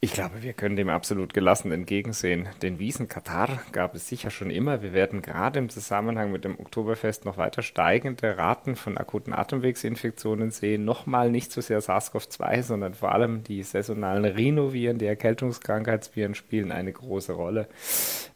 Ich 0.03 0.11
glaube, 0.11 0.43
wir 0.43 0.51
können 0.51 0.75
dem 0.75 0.89
absolut 0.89 1.33
gelassen 1.33 1.71
entgegensehen. 1.71 2.49
Den 2.61 2.77
Wiesen 2.77 3.07
Katar 3.07 3.61
gab 3.71 3.95
es 3.95 4.09
sicher 4.09 4.31
schon 4.31 4.49
immer. 4.49 4.81
Wir 4.81 4.91
werden 4.91 5.21
gerade 5.21 5.59
im 5.59 5.69
Zusammenhang 5.69 6.29
mit 6.29 6.43
dem 6.43 6.59
Oktoberfest 6.59 7.23
noch 7.23 7.37
weiter 7.37 7.61
steigende 7.61 8.37
Raten 8.37 8.75
von 8.75 8.97
akuten 8.97 9.31
Atemwegsinfektionen 9.31 10.51
sehen. 10.51 10.83
Nochmal 10.83 11.31
nicht 11.31 11.53
so 11.53 11.61
sehr 11.61 11.79
SARS-CoV-2, 11.79 12.63
sondern 12.63 12.95
vor 12.95 13.13
allem 13.13 13.45
die 13.45 13.63
saisonalen 13.63 14.25
Rhinoviren, 14.25 14.97
die 14.97 15.05
Erkältungskrankheitsviren 15.05 16.35
spielen 16.35 16.73
eine 16.73 16.91
große 16.91 17.31
Rolle. 17.31 17.69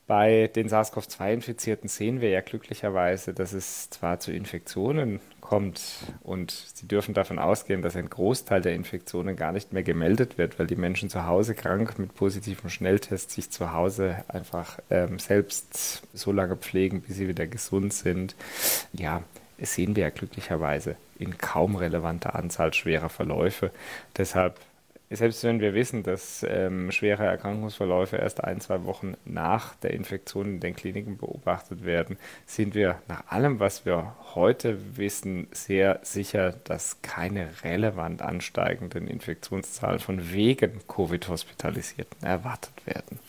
Bei 0.07 0.47
den 0.47 0.69
SARS-CoV-2-Infizierten 0.69 1.89
sehen 1.89 2.21
wir 2.21 2.29
ja 2.29 2.39
glücklicherweise, 2.39 3.33
dass 3.33 3.51
es 3.51 3.89
zwar 3.89 4.21
zu 4.21 4.31
Infektionen 4.31 5.19
kommt 5.41 5.81
und 6.23 6.51
Sie 6.51 6.87
dürfen 6.87 7.13
davon 7.13 7.39
ausgehen, 7.39 7.81
dass 7.81 7.97
ein 7.97 8.09
Großteil 8.09 8.61
der 8.61 8.73
Infektionen 8.73 9.35
gar 9.35 9.51
nicht 9.51 9.73
mehr 9.73 9.83
gemeldet 9.83 10.37
wird, 10.37 10.59
weil 10.59 10.67
die 10.67 10.77
Menschen 10.77 11.09
zu 11.09 11.27
Hause 11.27 11.55
krank 11.55 11.99
mit 11.99 12.15
positivem 12.15 12.69
Schnelltest 12.69 13.31
sich 13.31 13.49
zu 13.49 13.73
Hause 13.73 14.23
einfach 14.29 14.79
ähm, 14.89 15.19
selbst 15.19 16.03
so 16.13 16.31
lange 16.31 16.55
pflegen, 16.55 17.01
bis 17.01 17.17
sie 17.17 17.27
wieder 17.27 17.45
gesund 17.45 17.93
sind. 17.93 18.33
Ja, 18.93 19.23
sehen 19.59 19.97
wir 19.97 20.03
ja 20.03 20.09
glücklicherweise 20.09 20.95
in 21.19 21.37
kaum 21.37 21.75
relevanter 21.75 22.33
Anzahl 22.35 22.73
schwerer 22.73 23.09
Verläufe. 23.09 23.71
Deshalb 24.17 24.57
selbst 25.09 25.43
wenn 25.43 25.61
wir 25.61 25.73
wissen, 25.73 26.03
dass 26.03 26.45
ähm, 26.47 26.91
schwere 26.91 27.25
Erkrankungsverläufe 27.25 28.17
erst 28.17 28.43
ein, 28.43 28.59
zwei 28.59 28.83
Wochen 28.83 29.15
nach 29.23 29.75
der 29.75 29.93
Infektion 29.93 30.47
in 30.47 30.59
den 30.59 30.75
Kliniken 30.75 31.17
beobachtet 31.17 31.85
werden, 31.85 32.17
sind 32.45 32.75
wir 32.75 33.01
nach 33.07 33.23
allem, 33.27 33.59
was 33.59 33.85
wir 33.85 34.15
heute 34.35 34.97
wissen, 34.97 35.47
sehr 35.51 35.99
sicher, 36.03 36.55
dass 36.65 37.01
keine 37.01 37.49
relevant 37.63 38.21
ansteigenden 38.21 39.07
Infektionszahlen 39.07 39.99
von 39.99 40.33
wegen 40.33 40.81
Covid-Hospitalisierten 40.87 42.23
erwartet 42.23 42.85
werden. 42.85 43.19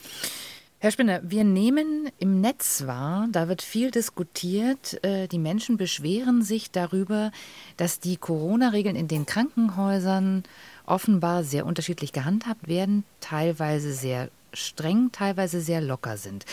Herr 0.81 0.93
Spinner, 0.93 1.21
wir 1.25 1.43
nehmen 1.43 2.09
im 2.21 2.41
Netz 2.41 2.87
wahr, 2.87 3.27
da 3.33 3.49
wird 3.49 3.63
viel 3.63 3.91
diskutiert. 3.91 5.03
Äh, 5.05 5.27
die 5.27 5.41
Menschen 5.41 5.77
beschweren 5.77 6.43
sich 6.43 6.71
darüber, 6.71 7.33
dass 7.77 7.99
die 7.99 8.17
Corona-Regeln 8.17 8.95
in 8.95 9.09
den 9.09 9.27
Krankenhäusern 9.27 10.45
offenbar 10.89 11.45
sehr 11.45 11.67
unterschiedlich 11.67 12.13
gehandhabt 12.13 12.69
werden, 12.69 13.05
teilweise 13.21 13.93
sehr 13.93 14.31
streng, 14.53 15.11
teilweise 15.13 15.61
sehr 15.61 15.81
locker 15.81 16.17
sind. 16.17 16.45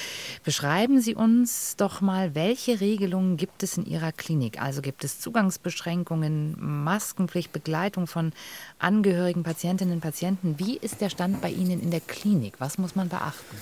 Beschreiben 0.43 0.99
Sie 1.01 1.15
uns 1.15 1.75
doch 1.77 2.01
mal, 2.01 2.35
welche 2.35 2.81
Regelungen 2.81 3.37
gibt 3.37 3.63
es 3.63 3.77
in 3.77 3.85
Ihrer 3.85 4.11
Klinik? 4.11 4.61
Also 4.61 4.81
gibt 4.81 5.03
es 5.03 5.19
Zugangsbeschränkungen, 5.19 6.55
Maskenpflicht, 6.83 7.51
Begleitung 7.51 8.07
von 8.07 8.33
Angehörigen, 8.79 9.43
Patientinnen 9.43 9.95
und 9.95 10.01
Patienten? 10.01 10.59
Wie 10.59 10.77
ist 10.77 11.01
der 11.01 11.09
Stand 11.09 11.41
bei 11.41 11.49
Ihnen 11.49 11.81
in 11.81 11.91
der 11.91 12.01
Klinik? 12.01 12.55
Was 12.59 12.77
muss 12.77 12.95
man 12.95 13.09
beachten? 13.09 13.57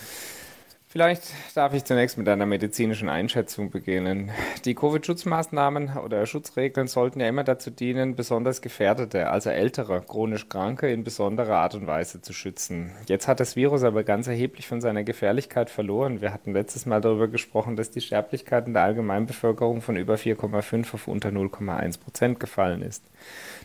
Vielleicht 0.94 1.24
darf 1.56 1.74
ich 1.74 1.86
zunächst 1.86 2.20
mit 2.20 2.30
einer 2.30 2.46
medizinischen 2.46 3.10
Einschätzung 3.10 3.72
beginnen. 3.72 4.30
Die 4.64 4.76
Covid-Schutzmaßnahmen 4.76 5.98
oder 5.98 6.24
Schutzregeln 6.28 6.86
sollten 6.86 7.20
ja 7.20 7.28
immer 7.28 7.44
dazu 7.44 7.72
dienen, 7.72 8.16
besonders 8.16 8.62
Gefährdete, 8.62 9.32
also 9.32 9.50
ältere, 9.50 10.04
chronisch 10.08 10.50
Kranke 10.50 10.92
in 10.92 11.04
besonderer 11.04 11.56
Art 11.56 11.74
und 11.74 11.88
Weise 11.88 12.22
zu 12.22 12.32
schützen. 12.32 12.92
Jetzt 13.08 13.28
hat 13.28 13.40
das 13.40 13.56
Virus 13.56 13.82
aber 13.82 14.04
ganz 14.04 14.28
erheblich 14.28 14.68
von 14.68 14.82
seiner 14.82 15.04
Gefährlichkeit 15.04 15.72
verloren. 15.72 16.22
Wir 16.22 16.32
hatten 16.32 16.54
letztes 16.54 16.86
Mal 16.86 17.02
darüber 17.02 17.28
gesprochen, 17.28 17.76
dass 17.76 17.90
die 17.90 18.02
Sterblichkeit 18.02 18.68
in 18.68 18.74
der 18.74 18.84
Allgemeinbevölkerung 18.84 19.82
von 19.82 19.96
über 19.96 20.14
4,5 20.14 20.94
auf 20.94 21.08
unter 21.08 21.30
0,1 21.30 22.02
Prozent 22.02 22.40
gefallen 22.40 22.84
ist. 22.84 23.04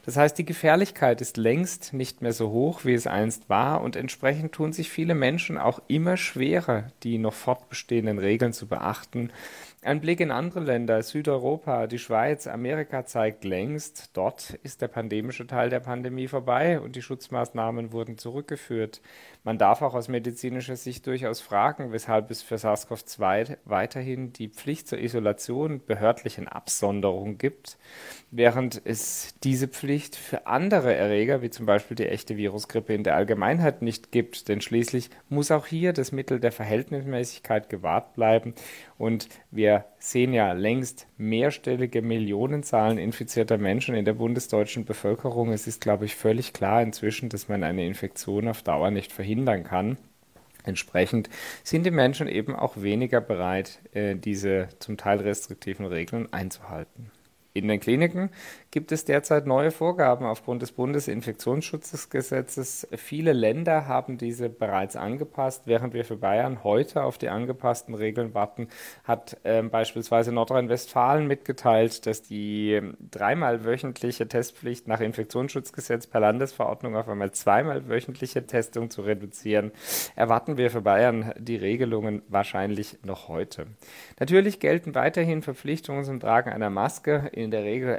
Das 0.07 0.17
heißt, 0.17 0.39
die 0.39 0.47
Gefährlichkeit 0.47 1.21
ist 1.21 1.37
längst 1.37 1.93
nicht 1.93 2.23
mehr 2.23 2.33
so 2.33 2.49
hoch, 2.49 2.87
wie 2.87 2.95
es 2.95 3.07
einst 3.07 3.51
war, 3.51 3.83
und 3.83 3.97
entsprechend 3.97 4.53
tun 4.53 4.73
sich 4.73 4.89
viele 4.89 5.15
Menschen 5.15 5.59
auch 5.59 5.83
immer 5.89 6.17
schwerer, 6.17 6.85
die 7.03 7.18
noch 7.21 7.35
fortbestehenden 7.35 8.19
Regeln 8.19 8.53
zu 8.53 8.67
beachten. 8.67 9.31
Ein 9.81 10.01
Blick 10.01 10.19
in 10.19 10.33
andere 10.33 10.59
Länder, 10.61 11.01
Südeuropa, 11.03 11.87
die 11.87 12.01
Schweiz, 12.01 12.49
Amerika 12.49 13.07
zeigt 13.07 13.45
längst, 13.45 14.11
dort 14.15 14.59
ist 14.65 14.83
der 14.83 14.89
pandemische 14.89 15.47
Teil 15.47 15.71
der 15.71 15.79
Pandemie 15.79 16.27
vorbei 16.27 16.81
und 16.81 16.97
die 16.97 17.03
Schutzmaßnahmen 17.03 17.93
wurden 17.93 18.19
zurückgeführt. 18.19 19.01
Man 19.45 19.57
darf 19.57 19.81
auch 19.81 19.95
aus 19.95 20.09
medizinischer 20.09 20.75
Sicht 20.75 21.07
durchaus 21.07 21.41
fragen, 21.41 21.93
weshalb 21.93 22.31
es 22.33 22.43
für 22.43 22.57
SARS-CoV-2 22.57 23.59
weiterhin 23.67 24.33
die 24.33 24.49
Pflicht 24.49 24.89
zur 24.89 24.99
Isolation, 24.99 25.81
behördlichen 25.87 26.49
Absonderung 26.49 27.39
gibt, 27.39 27.79
während 28.31 28.81
es 28.85 29.35
diese 29.43 29.69
Pflicht 29.69 30.15
für 30.15 30.47
andere 30.47 30.95
Erreger, 30.95 31.41
wie 31.41 31.51
zum 31.51 31.67
Beispiel 31.67 31.97
die 31.97 32.07
echte 32.07 32.37
Virusgrippe 32.37 32.93
in 32.93 33.03
der 33.03 33.17
Allgemeinheit 33.17 33.81
nicht 33.81 34.13
gibt. 34.13 34.49
Denn 34.49 34.61
schließlich 34.61 35.11
muss 35.29 35.51
auch 35.51 35.67
hier 35.67 35.93
das 35.93 36.13
Mittel 36.13 36.39
der 36.39 36.53
Verhältnismäßigkeit 36.53 37.69
gewahrt 37.71 38.15
bleiben 38.15 38.55
und 38.99 39.29
wir 39.51 39.87
sehen 39.99 40.35
ja 40.35 40.53
längst 40.53 41.07
mehrstellige 41.17 42.03
Millionenzahlen 42.03 42.99
infizierter 42.99 43.59
Menschen 43.59 43.95
in 43.95 44.05
der 44.05 44.15
bundesdeutschen 44.15 44.85
Bevölkerung. 44.85 45.53
Es 45.53 45.67
ist, 45.67 45.81
glaube 45.81 46.05
ich, 46.05 46.15
völlig 46.15 46.53
klar 46.53 46.83
inzwischen, 46.83 47.29
dass 47.29 47.49
man 47.49 47.65
eine 47.65 47.87
Infektion 47.87 48.49
auf 48.49 48.63
Dauer 48.63 48.91
nicht 48.91 49.13
verhindern 49.13 49.65
kann. 49.65 49.97
Entsprechend 50.65 51.31
sind 51.63 51.87
die 51.87 51.91
Menschen 51.91 52.29
eben 52.29 52.55
auch 52.55 52.77
weniger 52.77 53.23
bereit, 53.23 53.79
äh, 53.95 54.17
diese 54.17 54.69
zum 54.81 54.99
Teil 54.99 55.21
restriktiven 55.21 55.87
Regeln 55.87 56.31
einzuhalten. 56.31 57.11
In 57.59 57.69
den 57.69 57.81
Kliniken 57.81 58.31
gibt 58.71 58.93
es 58.93 59.05
derzeit 59.05 59.47
neue 59.47 59.71
Vorgaben 59.71 60.27
aufgrund 60.27 60.63
des 60.63 60.73
Bundesinfektionsschutzgesetzes. 60.73 62.87
Viele 62.97 63.33
Länder 63.33 63.87
haben 63.87 64.19
diese 64.19 64.51
bereits 64.51 64.95
angepasst. 64.95 65.63
Während 65.67 65.95
wir 65.95 66.05
für 66.05 66.17
Bayern 66.17 66.65
heute 66.65 67.03
auf 67.03 67.17
die 67.17 67.31
angepassten 67.31 67.95
Regeln 67.95 68.35
warten, 68.35 68.69
hat 69.05 69.39
äh, 69.45 69.63
beispielsweise 69.63 70.33
Nordrhein-Westfalen 70.33 71.27
mitgeteilt, 71.27 72.05
dass 72.07 72.23
die 72.23 72.81
dreimal 73.11 73.65
wöchentliche 73.65 74.29
Testpflicht 74.29 74.87
nach 74.87 75.01
Infektionsschutzgesetz 75.01 76.07
per 76.07 76.21
Landesverordnung 76.21 76.95
auf 76.95 77.09
einmal 77.09 77.33
zweimal 77.33 77.89
wöchentliche 77.89 78.47
Testung 78.47 78.91
zu 78.91 79.01
reduzieren. 79.03 79.73
Erwarten 80.15 80.59
wir 80.59 80.71
für 80.71 80.83
Bayern 80.83 81.33
die 81.39 81.57
Regelungen 81.57 82.23
wahrscheinlich 82.29 82.99
noch 83.03 83.29
heute. 83.29 83.67
Natürlich 84.21 84.61
gelten 84.61 84.95
weiterhin 84.95 85.43
Verpflichtungen 85.43 86.05
zum 86.05 86.21
Tragen 86.21 86.51
einer 86.51 86.71
Maske 86.71 87.31
in 87.33 87.51
der 87.51 87.65
Regel 87.65 87.95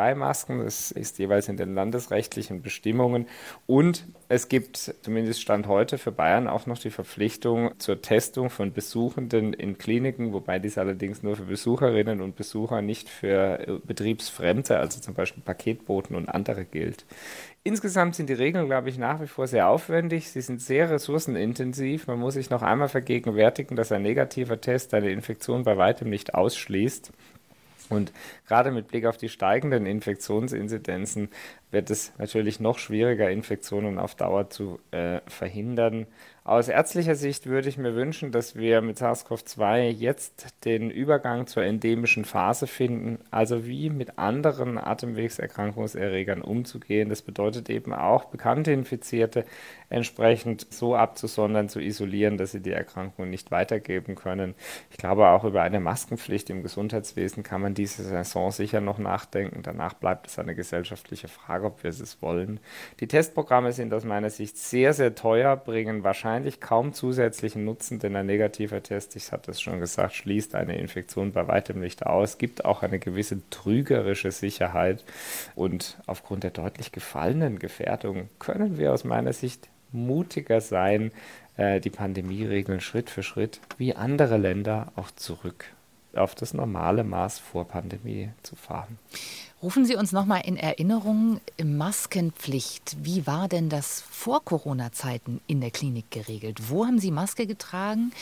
FFP2-Masken. 0.00 0.64
Das 0.64 0.90
ist 0.90 1.18
jeweils 1.18 1.48
in 1.48 1.56
den 1.56 1.74
landesrechtlichen 1.74 2.62
Bestimmungen. 2.62 3.26
Und 3.66 4.06
es 4.28 4.48
gibt 4.48 4.76
zumindest 4.76 5.42
Stand 5.42 5.66
heute 5.66 5.98
für 5.98 6.12
Bayern 6.12 6.48
auch 6.48 6.66
noch 6.66 6.78
die 6.78 6.90
Verpflichtung 6.90 7.72
zur 7.78 8.00
Testung 8.00 8.50
von 8.50 8.72
Besuchenden 8.72 9.52
in 9.52 9.78
Kliniken, 9.78 10.32
wobei 10.32 10.58
dies 10.58 10.78
allerdings 10.78 11.22
nur 11.22 11.36
für 11.36 11.44
Besucherinnen 11.44 12.20
und 12.20 12.36
Besucher, 12.36 12.82
nicht 12.82 13.08
für 13.08 13.66
äh, 13.66 13.78
Betriebsfremde, 13.84 14.78
also 14.78 15.00
zum 15.00 15.14
Beispiel 15.14 15.42
Paketboten 15.42 16.16
und 16.16 16.28
andere 16.28 16.64
gilt. 16.64 17.04
Insgesamt 17.62 18.14
sind 18.14 18.30
die 18.30 18.34
Regeln, 18.34 18.66
glaube 18.66 18.88
ich, 18.88 18.96
nach 18.96 19.20
wie 19.20 19.26
vor 19.26 19.46
sehr 19.46 19.68
aufwendig. 19.68 20.30
Sie 20.30 20.40
sind 20.40 20.62
sehr 20.62 20.88
ressourcenintensiv. 20.88 22.06
Man 22.06 22.18
muss 22.18 22.34
sich 22.34 22.48
noch 22.48 22.62
einmal 22.62 22.88
vergegenwärtigen, 22.88 23.76
dass 23.76 23.92
ein 23.92 24.00
negativer 24.00 24.62
Test 24.62 24.94
eine 24.94 25.10
Infektion 25.10 25.62
bei 25.62 25.76
weitem 25.76 26.08
nicht 26.08 26.34
ausschließt. 26.34 27.12
Und 27.90 28.12
gerade 28.46 28.70
mit 28.70 28.88
Blick 28.88 29.04
auf 29.04 29.16
die 29.16 29.28
steigenden 29.28 29.84
Infektionsinzidenzen 29.84 31.28
wird 31.70 31.90
es 31.90 32.12
natürlich 32.18 32.60
noch 32.60 32.78
schwieriger, 32.78 33.30
Infektionen 33.30 33.98
auf 33.98 34.14
Dauer 34.14 34.48
zu 34.48 34.78
äh, 34.92 35.20
verhindern. 35.26 36.06
Aus 36.42 36.68
ärztlicher 36.68 37.16
Sicht 37.16 37.46
würde 37.46 37.68
ich 37.68 37.76
mir 37.76 37.94
wünschen, 37.94 38.32
dass 38.32 38.56
wir 38.56 38.80
mit 38.80 38.96
SARS-CoV-2 38.96 39.90
jetzt 39.90 40.46
den 40.64 40.90
Übergang 40.90 41.46
zur 41.46 41.64
endemischen 41.64 42.24
Phase 42.24 42.66
finden, 42.66 43.18
also 43.30 43.66
wie 43.66 43.90
mit 43.90 44.18
anderen 44.18 44.78
Atemwegserkrankungserregern 44.78 46.40
umzugehen. 46.40 47.10
Das 47.10 47.20
bedeutet 47.20 47.68
eben 47.68 47.92
auch, 47.92 48.24
bekannte 48.24 48.72
Infizierte 48.72 49.44
entsprechend 49.90 50.66
so 50.72 50.96
abzusondern, 50.96 51.68
zu 51.68 51.78
isolieren, 51.78 52.38
dass 52.38 52.52
sie 52.52 52.60
die 52.60 52.72
Erkrankung 52.72 53.28
nicht 53.28 53.50
weitergeben 53.50 54.14
können. 54.14 54.54
Ich 54.90 54.96
glaube, 54.96 55.28
auch 55.28 55.44
über 55.44 55.60
eine 55.60 55.78
Maskenpflicht 55.78 56.48
im 56.48 56.62
Gesundheitswesen 56.62 57.42
kann 57.42 57.60
man 57.60 57.74
diese 57.74 58.02
Saison 58.02 58.50
sicher 58.50 58.80
noch 58.80 58.98
nachdenken. 58.98 59.62
Danach 59.62 59.92
bleibt 59.92 60.28
es 60.28 60.38
eine 60.38 60.54
gesellschaftliche 60.54 61.28
Frage, 61.28 61.66
ob 61.66 61.82
wir 61.82 61.90
es 61.90 62.22
wollen. 62.22 62.60
Die 63.00 63.08
Testprogramme 63.08 63.72
sind 63.72 63.92
aus 63.92 64.04
meiner 64.04 64.30
Sicht 64.30 64.56
sehr, 64.56 64.94
sehr 64.94 65.14
teuer, 65.14 65.56
bringen 65.56 66.02
wahrscheinlich 66.02 66.29
wahrscheinlich 66.30 66.60
kaum 66.60 66.92
zusätzlichen 66.92 67.64
Nutzen, 67.64 67.98
denn 67.98 68.14
ein 68.14 68.26
negativer 68.26 68.80
Test, 68.84 69.16
ich 69.16 69.32
hatte 69.32 69.50
es 69.50 69.60
schon 69.60 69.80
gesagt, 69.80 70.14
schließt 70.14 70.54
eine 70.54 70.78
Infektion 70.78 71.32
bei 71.32 71.48
weitem 71.48 71.80
nicht 71.80 72.06
aus, 72.06 72.38
gibt 72.38 72.64
auch 72.64 72.84
eine 72.84 73.00
gewisse 73.00 73.38
trügerische 73.50 74.30
Sicherheit. 74.30 75.04
Und 75.56 75.98
aufgrund 76.06 76.44
der 76.44 76.52
deutlich 76.52 76.92
gefallenen 76.92 77.58
Gefährdung 77.58 78.28
können 78.38 78.78
wir 78.78 78.92
aus 78.92 79.02
meiner 79.02 79.32
Sicht 79.32 79.68
mutiger 79.90 80.60
sein, 80.60 81.10
äh, 81.56 81.80
die 81.80 81.90
Pandemieregeln 81.90 82.80
Schritt 82.80 83.10
für 83.10 83.24
Schritt 83.24 83.58
wie 83.76 83.96
andere 83.96 84.36
Länder 84.36 84.92
auch 84.94 85.10
zurück 85.10 85.64
auf 86.14 86.34
das 86.34 86.54
normale 86.54 87.04
Maß 87.04 87.38
vor 87.38 87.66
Pandemie 87.66 88.30
zu 88.42 88.56
fahren. 88.56 88.98
Rufen 89.62 89.84
Sie 89.84 89.94
uns 89.94 90.12
noch 90.12 90.24
mal 90.24 90.38
in 90.38 90.56
Erinnerung 90.56 91.40
Maskenpflicht. 91.62 92.96
Wie 93.02 93.26
war 93.26 93.46
denn 93.46 93.68
das 93.68 94.00
vor 94.00 94.42
Corona-Zeiten 94.42 95.40
in 95.46 95.60
der 95.60 95.70
Klinik 95.70 96.10
geregelt? 96.10 96.70
Wo 96.70 96.86
haben 96.86 96.98
Sie 96.98 97.10
Maske 97.10 97.46
getragen 97.46 98.12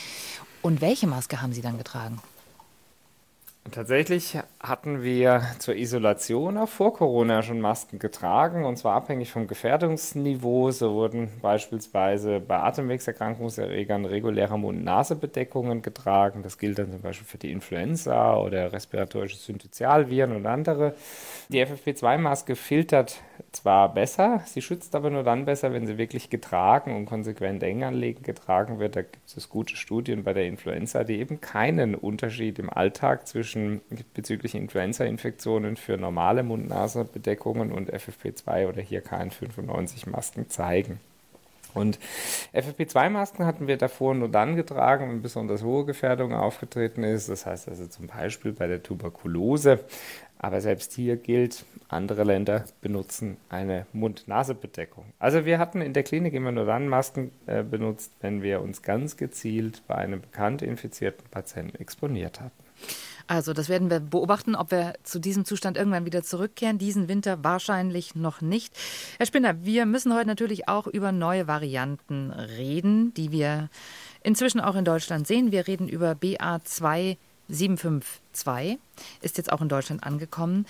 und 0.61 0.81
welche 0.81 1.07
Maske 1.07 1.41
haben 1.41 1.53
Sie 1.53 1.61
dann 1.61 1.77
getragen? 1.77 2.21
Tatsächlich 3.71 4.37
hatten 4.59 5.03
wir 5.03 5.43
zur 5.59 5.75
Isolation 5.75 6.57
auch 6.57 6.69
vor 6.69 6.93
Corona 6.93 7.43
schon 7.43 7.61
Masken 7.61 7.99
getragen 7.99 8.65
und 8.65 8.77
zwar 8.77 8.95
abhängig 8.95 9.31
vom 9.31 9.47
Gefährdungsniveau. 9.47 10.71
So 10.71 10.93
wurden 10.93 11.29
beispielsweise 11.41 12.39
bei 12.39 12.57
Atemwegserkrankungserregern 12.57 14.05
reguläre 14.05 14.57
Mund-Nase-Bedeckungen 14.57 15.83
getragen. 15.83 16.41
Das 16.41 16.57
gilt 16.57 16.79
dann 16.79 16.91
zum 16.91 17.01
Beispiel 17.01 17.27
für 17.27 17.37
die 17.37 17.51
Influenza 17.51 18.37
oder 18.37 18.73
respiratorische 18.73 19.37
Synthetialviren 19.37 20.35
und 20.35 20.47
andere. 20.47 20.95
Die 21.49 21.63
FFP2-Maske 21.63 22.55
filtert 22.55 23.21
zwar 23.51 23.93
besser, 23.93 24.41
sie 24.45 24.61
schützt 24.61 24.95
aber 24.95 25.09
nur 25.09 25.23
dann 25.23 25.45
besser, 25.45 25.73
wenn 25.73 25.87
sie 25.87 25.97
wirklich 25.97 26.29
getragen 26.29 26.95
und 26.95 27.05
konsequent 27.05 27.63
eng 27.63 27.83
anlegen 27.83 28.23
getragen 28.23 28.79
wird. 28.79 28.95
Da 28.95 29.01
gibt 29.01 29.35
es 29.35 29.49
gute 29.49 29.75
Studien 29.75 30.23
bei 30.23 30.33
der 30.33 30.45
Influenza, 30.45 31.03
die 31.03 31.19
eben 31.19 31.41
keinen 31.41 31.95
Unterschied 31.95 32.59
im 32.59 32.69
Alltag 32.69 33.27
zwischen 33.27 33.81
bezüglich 34.13 34.55
Influenza-Infektionen 34.55 35.75
für 35.75 35.97
normale 35.97 36.43
Mund-Nase-Bedeckungen 36.43 37.71
und 37.71 37.93
FFP2 37.93 38.67
oder 38.67 38.81
hier 38.81 39.03
KN95-Masken 39.03 40.49
zeigen. 40.49 40.99
Und 41.73 41.99
FFP2-Masken 42.53 43.45
hatten 43.45 43.67
wir 43.67 43.77
davor 43.77 44.15
nur 44.15 44.29
dann 44.29 44.55
getragen, 44.55 45.09
wenn 45.09 45.21
besonders 45.21 45.63
hohe 45.63 45.85
Gefährdung 45.85 46.33
aufgetreten 46.33 47.03
ist. 47.03 47.29
Das 47.29 47.45
heißt 47.45 47.69
also 47.69 47.87
zum 47.87 48.07
Beispiel 48.07 48.53
bei 48.53 48.67
der 48.67 48.83
Tuberkulose. 48.83 49.79
Aber 50.41 50.61
selbst 50.61 50.93
hier 50.93 51.17
gilt, 51.17 51.65
andere 51.89 52.23
Länder 52.23 52.63
benutzen 52.79 53.35
eine 53.49 53.85
Mund-Nase-Bedeckung. 53.91 55.03
Also 55.19 55.43
wir 55.43 55.59
hatten 55.59 55.81
in 55.81 55.91
der 55.91 56.03
Klinik 56.03 56.33
immer 56.33 56.53
nur 56.53 56.65
dann 56.65 56.87
Masken 56.87 57.31
äh, 57.45 57.61
benutzt, 57.61 58.13
wenn 58.21 58.41
wir 58.41 58.61
uns 58.61 58.81
ganz 58.81 59.17
gezielt 59.17 59.83
bei 59.87 59.95
einem 59.95 60.21
bekannt 60.21 60.61
infizierten 60.61 61.25
Patienten 61.29 61.75
exponiert 61.81 62.39
hatten. 62.39 62.63
Also 63.29 63.53
das 63.53 63.69
werden 63.69 63.91
wir 63.91 63.99
beobachten, 63.99 64.55
ob 64.55 64.71
wir 64.71 64.95
zu 65.03 65.19
diesem 65.19 65.45
Zustand 65.45 65.77
irgendwann 65.77 66.03
wieder 66.03 66.23
zurückkehren. 66.23 66.79
Diesen 66.79 67.07
Winter 67.07 67.43
wahrscheinlich 67.43 68.15
noch 68.15 68.41
nicht. 68.41 68.73
Herr 69.19 69.27
Spinner, 69.27 69.63
wir 69.63 69.85
müssen 69.85 70.15
heute 70.15 70.25
natürlich 70.25 70.67
auch 70.67 70.87
über 70.87 71.11
neue 71.11 71.47
Varianten 71.47 72.31
reden, 72.31 73.13
die 73.13 73.31
wir 73.31 73.69
inzwischen 74.23 74.59
auch 74.59 74.75
in 74.75 74.83
Deutschland 74.83 75.27
sehen. 75.27 75.51
Wir 75.51 75.67
reden 75.67 75.87
über 75.87 76.13
BA2 76.13 77.17
752 77.49 78.79
ist 79.21 79.37
jetzt 79.37 79.51
auch 79.51 79.61
in 79.61 79.69
Deutschland 79.69 80.03
angekommen, 80.03 80.65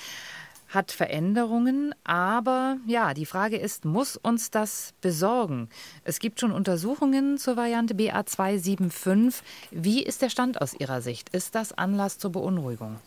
hat 0.70 0.92
Veränderungen, 0.92 1.94
aber 2.04 2.78
ja, 2.86 3.14
die 3.14 3.26
Frage 3.26 3.58
ist, 3.58 3.86
muss 3.86 4.16
uns 4.18 4.52
das 4.52 4.94
besorgen? 5.02 5.70
Es 6.04 6.20
gibt 6.20 6.40
schon 6.40 6.52
Untersuchungen 6.52 7.38
zur 7.38 7.58
Variante 7.58 7.96
BA275. 7.96 9.42
Wie 9.72 10.04
ist 10.04 10.22
der 10.22 10.30
Stand 10.30 10.62
aus 10.62 10.74
Ihrer 10.74 11.02
Sicht? 11.02 11.30
Ist 11.30 11.56
das 11.56 11.74
Anlass 11.74 12.20
zur 12.20 12.32
Beunruhigung? 12.32 12.98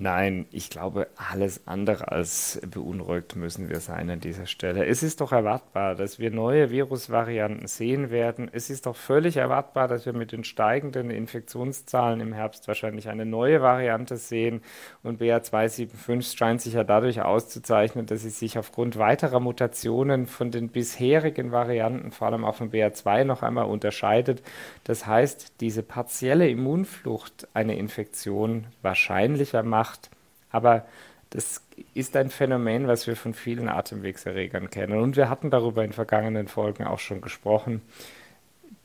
Nein, 0.00 0.46
ich 0.52 0.70
glaube, 0.70 1.08
alles 1.16 1.66
andere 1.66 2.12
als 2.12 2.60
beunruhigt 2.70 3.34
müssen 3.34 3.68
wir 3.68 3.80
sein 3.80 4.08
an 4.10 4.20
dieser 4.20 4.46
Stelle. 4.46 4.86
Es 4.86 5.02
ist 5.02 5.20
doch 5.20 5.32
erwartbar, 5.32 5.96
dass 5.96 6.20
wir 6.20 6.30
neue 6.30 6.70
Virusvarianten 6.70 7.66
sehen 7.66 8.12
werden. 8.12 8.48
Es 8.52 8.70
ist 8.70 8.86
doch 8.86 8.94
völlig 8.94 9.38
erwartbar, 9.38 9.88
dass 9.88 10.06
wir 10.06 10.12
mit 10.12 10.30
den 10.30 10.44
steigenden 10.44 11.10
Infektionszahlen 11.10 12.20
im 12.20 12.32
Herbst 12.32 12.68
wahrscheinlich 12.68 13.08
eine 13.08 13.26
neue 13.26 13.60
Variante 13.60 14.18
sehen. 14.18 14.62
Und 15.02 15.20
BA275 15.20 16.36
scheint 16.36 16.62
sich 16.62 16.74
ja 16.74 16.84
dadurch 16.84 17.22
auszuzeichnen, 17.22 18.06
dass 18.06 18.22
sie 18.22 18.30
sich 18.30 18.56
aufgrund 18.56 18.98
weiterer 18.98 19.40
Mutationen 19.40 20.28
von 20.28 20.52
den 20.52 20.68
bisherigen 20.68 21.50
Varianten, 21.50 22.12
vor 22.12 22.28
allem 22.28 22.44
auch 22.44 22.54
von 22.54 22.70
BA2, 22.70 23.24
noch 23.24 23.42
einmal 23.42 23.64
unterscheidet. 23.64 24.44
Das 24.84 25.08
heißt, 25.08 25.54
diese 25.60 25.82
partielle 25.82 26.48
Immunflucht 26.48 27.48
eine 27.52 27.76
Infektion 27.76 28.68
wahrscheinlicher 28.80 29.64
macht 29.64 29.87
macht. 29.88 30.10
Aber 30.50 30.86
das 31.30 31.62
ist 31.94 32.16
ein 32.16 32.30
Phänomen, 32.30 32.88
was 32.88 33.06
wir 33.06 33.16
von 33.16 33.34
vielen 33.34 33.68
Atemwegserregern 33.68 34.70
kennen. 34.70 35.00
Und 35.00 35.16
wir 35.16 35.28
hatten 35.28 35.50
darüber 35.50 35.84
in 35.84 35.92
vergangenen 35.92 36.48
Folgen 36.48 36.84
auch 36.84 36.98
schon 36.98 37.20
gesprochen. 37.20 37.82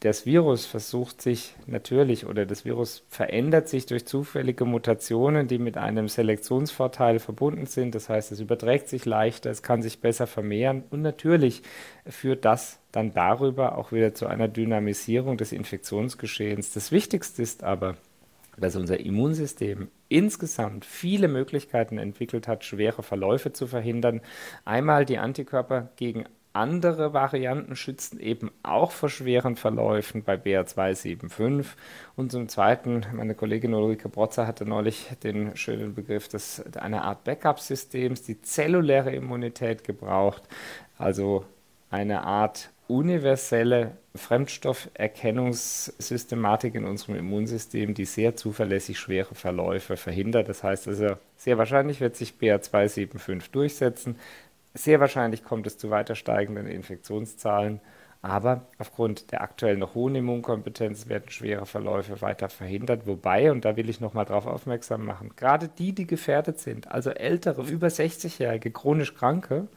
Das 0.02 0.26
Virus 0.26 0.66
versucht 0.66 1.22
sich 1.22 1.56
natürlich 1.66 2.26
oder 2.26 2.46
das 2.46 2.66
Virus 2.66 3.06
verändert 3.08 3.70
sich 3.70 3.86
durch 3.86 4.06
zufällige 4.06 4.66
Mutationen, 4.66 5.48
die 5.48 5.58
mit 5.58 5.78
einem 5.78 6.10
Selektionsvorteil 6.10 7.20
verbunden 7.20 7.68
sind. 7.68 7.96
Das 7.96 8.10
heißt, 8.10 8.34
es 8.34 8.42
überträgt 8.42 8.90
sich 8.90 9.06
leichter, 9.06 9.50
es 9.50 9.64
kann 9.64 9.82
sich 9.82 10.02
besser 10.02 10.28
vermehren 10.28 10.84
und 10.90 11.02
natürlich 11.02 11.62
führt 12.06 12.44
das 12.44 12.80
dann 12.92 13.14
darüber 13.14 13.78
auch 13.78 13.94
wieder 13.94 14.14
zu 14.14 14.28
einer 14.28 14.50
Dynamisierung 14.50 15.38
des 15.38 15.54
Infektionsgeschehens. 15.54 16.74
Das 16.74 16.92
Wichtigste 16.92 17.42
ist 17.42 17.64
aber, 17.64 17.96
dass 18.58 18.76
unser 18.76 19.00
Immunsystem 19.00 19.88
insgesamt 20.14 20.86
viele 20.86 21.28
Möglichkeiten 21.28 21.98
entwickelt 21.98 22.48
hat, 22.48 22.64
schwere 22.64 23.02
Verläufe 23.02 23.52
zu 23.52 23.66
verhindern. 23.66 24.22
Einmal 24.64 25.06
die 25.06 25.18
Antikörper 25.18 25.90
gegen 25.96 26.26
andere 26.54 27.14
Varianten 27.14 27.76
schützen 27.76 28.20
eben 28.20 28.52
auch 28.62 28.92
vor 28.92 29.10
schweren 29.10 29.56
Verläufen 29.56 30.24
bei 30.24 30.36
BA275. 30.36 31.66
Und 32.16 32.32
zum 32.32 32.48
Zweiten, 32.48 33.08
meine 33.12 33.34
Kollegin 33.34 33.74
Ulrike 33.74 34.08
Brotzer 34.08 34.46
hatte 34.46 34.66
neulich 34.66 35.08
den 35.24 35.58
schönen 35.58 35.96
Begriff 35.96 36.28
des 36.28 36.64
einer 36.76 37.06
Art 37.06 37.24
Backup-Systems, 37.24 38.22
die 38.22 38.40
zelluläre 38.44 39.16
Immunität 39.16 39.84
gebraucht, 39.84 40.44
also 41.00 41.44
eine 41.90 42.24
Art 42.24 42.70
universelle 42.88 43.98
Fremdstofferkennungssystematik 44.16 46.76
in 46.76 46.86
unserem 46.86 47.16
Immunsystem, 47.16 47.94
die 47.94 48.06
sehr 48.06 48.36
zuverlässig 48.36 49.00
schwere 49.00 49.36
Verläufe 49.36 49.98
verhindert. 49.98 50.50
Das 50.50 50.64
heißt 50.64 50.88
also, 50.88 51.18
sehr 51.38 51.58
wahrscheinlich 51.58 52.02
wird 52.02 52.16
sich 52.16 52.34
BA275 52.40 53.52
durchsetzen. 53.52 54.18
Sehr 54.74 55.00
wahrscheinlich 55.00 55.44
kommt 55.44 55.68
es 55.68 55.78
zu 55.78 55.90
weiter 55.90 56.16
steigenden 56.16 56.68
Infektionszahlen. 56.68 57.80
Aber 58.24 58.62
aufgrund 58.78 59.34
der 59.34 59.42
aktuell 59.42 59.76
noch 59.76 59.96
hohen 59.96 60.16
Immunkompetenz 60.16 61.10
werden 61.10 61.30
schwere 61.30 61.66
Verläufe 61.66 62.22
weiter 62.22 62.48
verhindert. 62.48 63.06
Wobei, 63.06 63.52
und 63.52 63.66
da 63.66 63.76
will 63.76 63.90
ich 63.90 64.00
nochmal 64.00 64.24
darauf 64.24 64.48
aufmerksam 64.48 65.06
machen, 65.06 65.32
gerade 65.36 65.68
die, 65.68 65.92
die 65.92 66.08
gefährdet 66.08 66.58
sind, 66.58 66.90
also 66.90 67.10
ältere, 67.10 67.64
über 67.64 67.88
60-jährige, 67.88 68.72
chronisch 68.72 69.14
Kranke, 69.14 69.68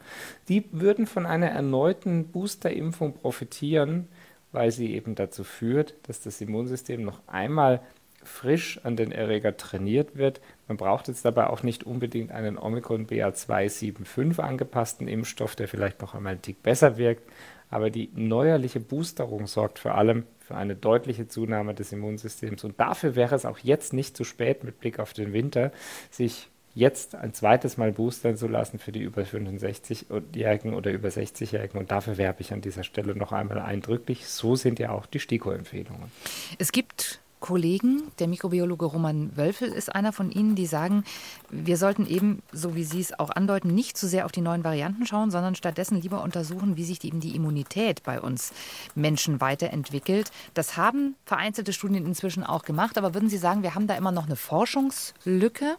die 0.47 0.63
würden 0.71 1.07
von 1.07 1.25
einer 1.25 1.47
erneuten 1.47 2.29
Boosterimpfung 2.29 3.15
profitieren, 3.15 4.07
weil 4.53 4.71
sie 4.71 4.95
eben 4.95 5.15
dazu 5.15 5.43
führt, 5.43 5.95
dass 6.03 6.21
das 6.21 6.39
Immunsystem 6.39 7.03
noch 7.03 7.19
einmal 7.27 7.81
frisch 8.23 8.79
an 8.83 8.95
den 8.95 9.11
Erreger 9.11 9.57
trainiert 9.57 10.15
wird. 10.15 10.39
Man 10.69 10.77
braucht 10.77 11.09
jetzt 11.09 11.25
dabei 11.25 11.47
auch 11.47 11.63
nicht 11.63 11.83
unbedingt 11.83 12.31
einen 12.31 12.57
Omikron 12.57 13.07
BA275 13.07 14.39
angepassten 14.39 15.09
Impfstoff, 15.09 15.55
der 15.55 15.67
vielleicht 15.67 16.01
noch 16.01 16.15
einmal 16.15 16.33
einen 16.33 16.41
Tick 16.41 16.63
besser 16.63 16.97
wirkt, 16.97 17.23
aber 17.69 17.89
die 17.89 18.09
neuerliche 18.15 18.79
Boosterung 18.79 19.47
sorgt 19.47 19.79
vor 19.79 19.95
allem 19.95 20.23
für 20.39 20.55
eine 20.55 20.75
deutliche 20.75 21.27
Zunahme 21.27 21.73
des 21.73 21.91
Immunsystems. 21.91 22.63
Und 22.63 22.79
dafür 22.79 23.15
wäre 23.15 23.35
es 23.35 23.45
auch 23.45 23.59
jetzt 23.59 23.93
nicht 23.93 24.15
zu 24.15 24.23
spät 24.23 24.63
mit 24.63 24.79
Blick 24.79 24.99
auf 24.99 25.13
den 25.13 25.33
Winter, 25.33 25.71
sich 26.09 26.49
jetzt 26.73 27.15
ein 27.15 27.33
zweites 27.33 27.77
Mal 27.77 27.91
boostern 27.91 28.37
zu 28.37 28.47
lassen 28.47 28.77
für 28.77 28.91
die 28.91 29.01
über 29.01 29.23
65-Jährigen 29.23 30.75
oder 30.75 30.91
über 30.91 31.09
60-Jährigen. 31.09 31.79
Und 31.79 31.91
dafür 31.91 32.17
werbe 32.17 32.41
ich 32.41 32.53
an 32.53 32.61
dieser 32.61 32.83
Stelle 32.83 33.15
noch 33.15 33.31
einmal 33.31 33.59
eindrücklich. 33.59 34.27
So 34.27 34.55
sind 34.55 34.77
ja 34.79 34.91
auch 34.91 35.07
die 35.07 35.19
STIKO-Empfehlungen. 35.19 36.11
Es 36.59 36.71
gibt 36.71 37.19
Kollegen, 37.39 38.03
der 38.19 38.27
Mikrobiologe 38.27 38.85
Roman 38.85 39.35
Wölfel 39.37 39.69
ist 39.69 39.93
einer 39.93 40.11
von 40.11 40.31
Ihnen, 40.31 40.55
die 40.55 40.65
sagen, 40.65 41.03
wir 41.49 41.77
sollten 41.77 42.07
eben, 42.07 42.41
so 42.51 42.75
wie 42.75 42.83
Sie 42.83 42.99
es 42.99 43.17
auch 43.17 43.29
andeuten, 43.29 43.73
nicht 43.73 43.97
zu 43.97 44.07
sehr 44.07 44.25
auf 44.25 44.31
die 44.31 44.41
neuen 44.41 44.63
Varianten 44.63 45.05
schauen, 45.05 45.29
sondern 45.29 45.55
stattdessen 45.55 46.01
lieber 46.01 46.23
untersuchen, 46.23 46.77
wie 46.77 46.83
sich 46.83 47.03
eben 47.03 47.19
die 47.19 47.35
Immunität 47.35 48.03
bei 48.03 48.19
uns 48.19 48.53
Menschen 48.95 49.39
weiterentwickelt. 49.39 50.31
Das 50.53 50.77
haben 50.77 51.15
vereinzelte 51.25 51.73
Studien 51.73 52.05
inzwischen 52.05 52.43
auch 52.43 52.63
gemacht, 52.63 52.97
aber 52.97 53.13
würden 53.13 53.29
Sie 53.29 53.37
sagen, 53.37 53.61
wir 53.61 53.75
haben 53.75 53.87
da 53.87 53.95
immer 53.95 54.11
noch 54.11 54.25
eine 54.25 54.35
Forschungslücke? 54.35 55.77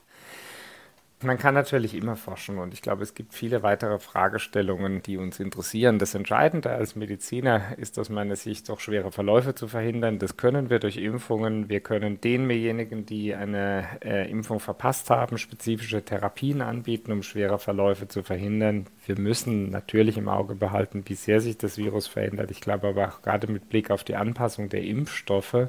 Man 1.21 1.37
kann 1.37 1.55
natürlich 1.55 1.95
immer 1.95 2.15
forschen 2.15 2.59
und 2.59 2.73
ich 2.73 2.81
glaube, 2.81 3.03
es 3.03 3.13
gibt 3.13 3.35
viele 3.35 3.65
weitere 3.65 3.99
Fragestellungen, 3.99 5.03
die 5.03 5.17
uns 5.17 5.41
interessieren. 5.41 5.99
Das 5.99 6.15
Entscheidende 6.15 6.71
als 6.71 6.95
Mediziner 6.95 7.77
ist 7.77 7.99
aus 7.99 8.09
meiner 8.09 8.37
Sicht 8.37 8.69
doch 8.69 8.79
schwere 8.79 9.11
Verläufe 9.11 9.57
zu 9.57 9.67
verhindern. 9.67 10.21
Das 10.21 10.37
können 10.37 10.71
wir 10.71 10.79
durch 10.79 10.97
Impfungen. 10.97 11.69
Wir 11.69 11.81
können 11.81 12.21
denjenigen, 12.21 13.05
die 13.05 13.35
eine 13.35 13.85
äh, 14.05 14.31
Impfung 14.31 14.61
verpasst 14.61 15.11
haben, 15.11 15.39
spezifische 15.39 16.05
Therapien 16.05 16.63
anbieten, 16.63 17.11
um 17.11 17.25
schwere 17.25 17.59
Verläufe 17.59 18.07
zu 18.07 18.23
verhindern. 18.23 18.87
Wir 19.05 19.19
müssen 19.19 19.71
natürlich 19.71 20.19
im 20.19 20.29
Auge 20.29 20.55
behalten, 20.55 21.03
wie 21.07 21.15
sehr 21.17 21.41
sich 21.41 21.59
das 21.59 21.79
Virus 21.79 22.07
verändert. 22.07 22.53
Ich 22.53 22.61
glaube 22.61 22.87
aber 22.87 23.09
auch 23.09 23.23
gerade 23.23 23.51
mit 23.51 23.69
Blick 23.69 23.91
auf 23.91 24.05
die 24.05 24.15
Anpassung 24.15 24.69
der 24.69 24.85
Impfstoffe 24.85 25.69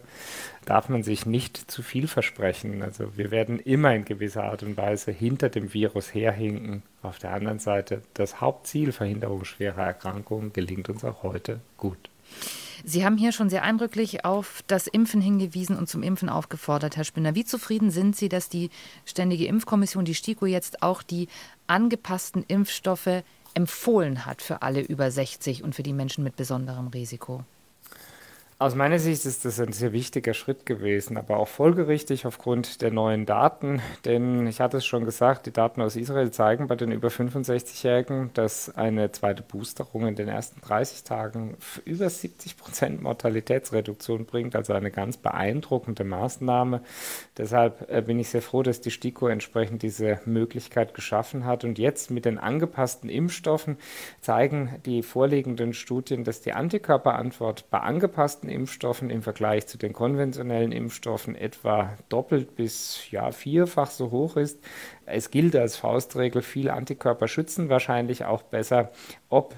darf 0.70 0.88
man 0.88 1.02
sich 1.02 1.26
nicht 1.26 1.58
zu 1.58 1.82
viel 1.82 2.08
versprechen. 2.08 2.84
Also 2.84 3.18
wir 3.18 3.32
werden 3.32 3.60
immer 3.60 3.96
in 3.96 4.06
gewisser 4.06 4.44
Art 4.44 4.62
und 4.62 4.78
Weise 4.78 5.12
hinter 5.40 5.50
dem 5.50 5.74
Virus 5.74 6.14
herhinken. 6.14 6.84
Auf 7.02 7.18
der 7.18 7.32
anderen 7.32 7.60
Seite, 7.60 8.02
das 8.14 8.42
Hauptziel 8.42 8.92
Verhinderung 8.92 9.46
schwerer 9.46 9.84
Erkrankungen 9.84 10.52
gelingt 10.52 10.90
uns 10.90 11.06
auch 11.06 11.24
heute 11.24 11.62
gut. 11.78 12.10
Sie 12.84 13.06
haben 13.06 13.18
hier 13.18 13.32
schon 13.32 13.50
sehr 13.50 13.64
eindrücklich 13.64 14.26
auf 14.26 14.64
das 14.68 14.88
Impfen 14.88 15.22
hingewiesen 15.22 15.78
und 15.78 15.88
zum 15.88 16.04
Impfen 16.04 16.28
aufgefordert, 16.28 16.98
Herr 16.98 17.06
Spinner. 17.06 17.36
Wie 17.36 17.46
zufrieden 17.46 17.90
sind 17.90 18.18
Sie, 18.18 18.28
dass 18.28 18.50
die 18.50 18.70
Ständige 19.06 19.46
Impfkommission, 19.46 20.04
die 20.04 20.14
STIKO, 20.14 20.46
jetzt 20.46 20.84
auch 20.84 21.04
die 21.04 21.30
angepassten 21.68 22.44
Impfstoffe 22.46 23.24
empfohlen 23.54 24.26
hat 24.26 24.42
für 24.42 24.62
alle 24.62 24.82
über 24.82 25.10
60 25.10 25.64
und 25.64 25.74
für 25.74 25.84
die 25.84 25.94
Menschen 25.94 26.26
mit 26.26 26.36
besonderem 26.36 26.88
Risiko? 26.88 27.46
Aus 28.62 28.76
meiner 28.76 29.00
Sicht 29.00 29.26
ist 29.26 29.46
das 29.46 29.58
ein 29.62 29.72
sehr 29.72 29.94
wichtiger 29.94 30.34
Schritt 30.34 30.66
gewesen, 30.66 31.16
aber 31.16 31.38
auch 31.38 31.48
folgerichtig 31.48 32.26
aufgrund 32.26 32.82
der 32.82 32.92
neuen 32.92 33.26
Daten. 33.26 33.82
Denn 34.04 34.48
ich 34.48 34.60
hatte 34.60 34.76
es 34.76 34.86
schon 34.86 35.06
gesagt, 35.06 35.46
die 35.46 35.54
Daten 35.54 35.82
aus 35.82 35.96
Israel 35.96 36.30
zeigen 36.32 36.68
bei 36.68 36.76
den 36.76 36.92
über 36.92 37.08
65-Jährigen, 37.08 38.32
dass 38.34 38.76
eine 38.76 39.14
zweite 39.14 39.44
Boosterung 39.44 40.08
in 40.08 40.16
den 40.16 40.28
ersten 40.28 40.60
30 40.60 41.06
Tagen 41.06 41.56
über 41.86 42.10
70 42.10 42.58
Prozent 42.58 43.02
Mortalitätsreduktion 43.02 44.26
bringt, 44.26 44.58
also 44.58 44.74
eine 44.74 44.92
ganz 44.92 45.16
beeindruckende 45.16 46.04
Maßnahme. 46.04 46.82
Deshalb 47.38 47.90
äh, 47.90 48.02
bin 48.02 48.20
ich 48.20 48.28
sehr 48.28 48.42
froh, 48.42 48.62
dass 48.62 48.82
die 48.82 48.92
STIKO 48.92 49.30
entsprechend 49.30 49.84
diese 49.84 50.20
Möglichkeit 50.26 50.94
geschaffen 50.94 51.46
hat. 51.46 51.64
Und 51.64 51.80
jetzt 51.80 52.12
mit 52.12 52.26
den 52.26 52.38
angepassten 52.38 53.10
Impfstoffen 53.10 53.78
zeigen 54.20 54.82
die 54.86 55.02
vorliegenden 55.02 55.72
Studien, 55.72 56.26
dass 56.26 56.42
die 56.42 56.52
Antikörperantwort 56.52 57.70
bei 57.70 57.80
angepassten 57.80 58.49
Impfstoffen 58.50 59.10
im 59.10 59.22
Vergleich 59.22 59.68
zu 59.68 59.78
den 59.78 59.94
konventionellen 59.94 60.72
Impfstoffen 60.72 61.36
etwa 61.36 61.98
doppelt 62.10 62.56
bis 62.56 63.10
ja, 63.12 63.32
vierfach 63.32 63.92
so 63.92 64.12
hoch 64.12 64.36
ist. 64.36 64.60
Es 65.06 65.32
gilt 65.32 65.56
als 65.56 65.76
Faustregel, 65.78 66.42
viele 66.42 66.74
Antikörper 66.74 67.28
schützen 67.28 67.70
wahrscheinlich 67.70 68.26
auch 68.26 68.42
besser. 68.44 68.92
Ob 69.30 69.56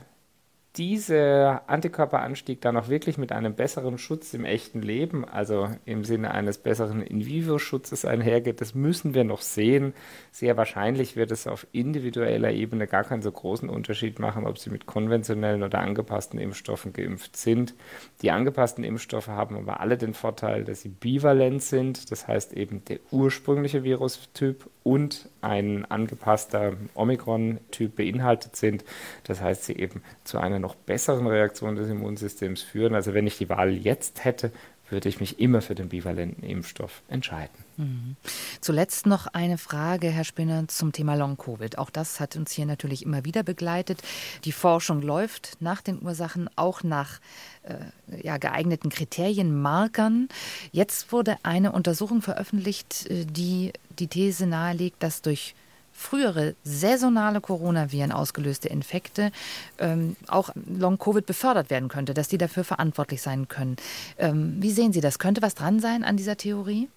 dieser 0.77 1.69
Antikörperanstieg 1.69 2.61
dann 2.61 2.77
auch 2.77 2.87
wirklich 2.87 3.17
mit 3.17 3.33
einem 3.33 3.55
besseren 3.55 3.97
Schutz 3.97 4.33
im 4.33 4.45
echten 4.45 4.81
Leben, 4.81 5.25
also 5.25 5.69
im 5.83 6.05
Sinne 6.05 6.31
eines 6.31 6.59
besseren 6.59 7.01
In-vivo-Schutzes 7.01 8.05
einhergeht, 8.05 8.61
das 8.61 8.73
müssen 8.73 9.13
wir 9.13 9.25
noch 9.25 9.41
sehen. 9.41 9.93
Sehr 10.31 10.55
wahrscheinlich 10.55 11.17
wird 11.17 11.31
es 11.31 11.45
auf 11.45 11.67
individueller 11.73 12.51
Ebene 12.51 12.87
gar 12.87 13.03
keinen 13.03 13.21
so 13.21 13.31
großen 13.31 13.67
Unterschied 13.67 14.19
machen, 14.19 14.47
ob 14.47 14.57
Sie 14.57 14.69
mit 14.69 14.85
konventionellen 14.85 15.63
oder 15.63 15.79
angepassten 15.79 16.39
Impfstoffen 16.39 16.93
geimpft 16.93 17.35
sind. 17.35 17.75
Die 18.21 18.31
angepassten 18.31 18.85
Impfstoffe 18.85 19.27
haben 19.27 19.57
aber 19.57 19.81
alle 19.81 19.97
den 19.97 20.13
Vorteil, 20.13 20.63
dass 20.63 20.81
sie 20.81 20.89
bivalent 20.89 21.63
sind, 21.63 22.11
das 22.11 22.29
heißt 22.29 22.53
eben 22.53 22.85
der 22.85 22.99
ursprüngliche 23.11 23.83
Virustyp 23.83 24.69
und 24.83 25.29
ein 25.41 25.85
angepasster 25.85 26.73
Omikron-Typ 26.95 27.95
beinhaltet 27.95 28.55
sind. 28.55 28.83
Das 29.23 29.41
heißt, 29.41 29.65
sie 29.65 29.77
eben 29.77 30.01
zu 30.23 30.39
einer 30.39 30.59
noch 30.59 30.75
besseren 30.75 31.27
Reaktion 31.27 31.75
des 31.75 31.89
Immunsystems 31.89 32.61
führen. 32.61 32.95
Also 32.95 33.13
wenn 33.13 33.27
ich 33.27 33.37
die 33.37 33.49
Wahl 33.49 33.71
jetzt 33.71 34.25
hätte, 34.25 34.51
würde 34.91 35.09
ich 35.09 35.19
mich 35.19 35.39
immer 35.39 35.61
für 35.61 35.75
den 35.75 35.89
bivalenten 35.89 36.43
Impfstoff 36.43 37.01
entscheiden. 37.07 37.53
Mhm. 37.77 38.15
Zuletzt 38.59 39.05
noch 39.05 39.27
eine 39.27 39.57
Frage, 39.57 40.09
Herr 40.09 40.23
Spinner, 40.23 40.67
zum 40.67 40.91
Thema 40.91 41.15
Long-Covid. 41.15 41.77
Auch 41.77 41.89
das 41.89 42.19
hat 42.19 42.35
uns 42.35 42.51
hier 42.51 42.65
natürlich 42.65 43.03
immer 43.05 43.25
wieder 43.25 43.43
begleitet. 43.43 44.01
Die 44.45 44.51
Forschung 44.51 45.01
läuft 45.01 45.57
nach 45.59 45.81
den 45.81 46.01
Ursachen, 46.01 46.49
auch 46.55 46.83
nach 46.83 47.19
äh, 47.63 47.75
ja, 48.23 48.37
geeigneten 48.37 48.89
Kriterien, 48.89 49.61
Markern. 49.61 50.27
Jetzt 50.71 51.11
wurde 51.11 51.37
eine 51.43 51.71
Untersuchung 51.71 52.21
veröffentlicht, 52.21 53.09
äh, 53.09 53.25
die 53.25 53.73
die 53.99 54.07
These 54.07 54.47
nahelegt, 54.47 55.03
dass 55.03 55.21
durch 55.21 55.53
frühere 56.01 56.55
saisonale 56.63 57.39
Coronaviren 57.39 58.11
ausgelöste 58.11 58.67
Infekte 58.67 59.31
ähm, 59.79 60.15
auch 60.27 60.49
Long-Covid 60.55 61.25
befördert 61.25 61.69
werden 61.69 61.89
könnte, 61.89 62.13
dass 62.13 62.27
die 62.27 62.37
dafür 62.37 62.63
verantwortlich 62.63 63.21
sein 63.21 63.47
können. 63.47 63.77
Ähm, 64.17 64.57
wie 64.59 64.71
sehen 64.71 64.93
Sie 64.93 65.01
das? 65.01 65.19
Könnte 65.19 65.41
was 65.41 65.55
dran 65.55 65.79
sein 65.79 66.03
an 66.03 66.17
dieser 66.17 66.37
Theorie? 66.37 66.89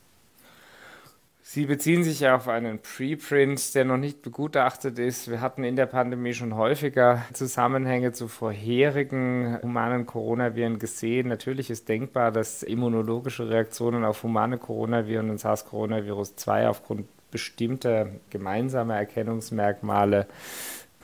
Sie 1.46 1.66
beziehen 1.66 2.02
sich 2.02 2.20
ja 2.20 2.36
auf 2.36 2.48
einen 2.48 2.78
Preprint, 2.78 3.74
der 3.74 3.84
noch 3.84 3.98
nicht 3.98 4.22
begutachtet 4.22 4.98
ist. 4.98 5.30
Wir 5.30 5.42
hatten 5.42 5.62
in 5.62 5.76
der 5.76 5.84
Pandemie 5.84 6.32
schon 6.32 6.56
häufiger 6.56 7.22
Zusammenhänge 7.34 8.12
zu 8.12 8.28
vorherigen 8.28 9.58
humanen 9.62 10.06
Coronaviren 10.06 10.78
gesehen. 10.78 11.28
Natürlich 11.28 11.68
ist 11.68 11.90
denkbar, 11.90 12.32
dass 12.32 12.62
immunologische 12.62 13.50
Reaktionen 13.50 14.06
auf 14.06 14.22
humane 14.22 14.56
Coronaviren 14.56 15.28
und 15.28 15.38
SARS-Coronavirus 15.38 16.34
2 16.36 16.68
aufgrund 16.68 17.06
bestimmte 17.34 18.20
gemeinsame 18.30 18.94
Erkennungsmerkmale 18.94 20.28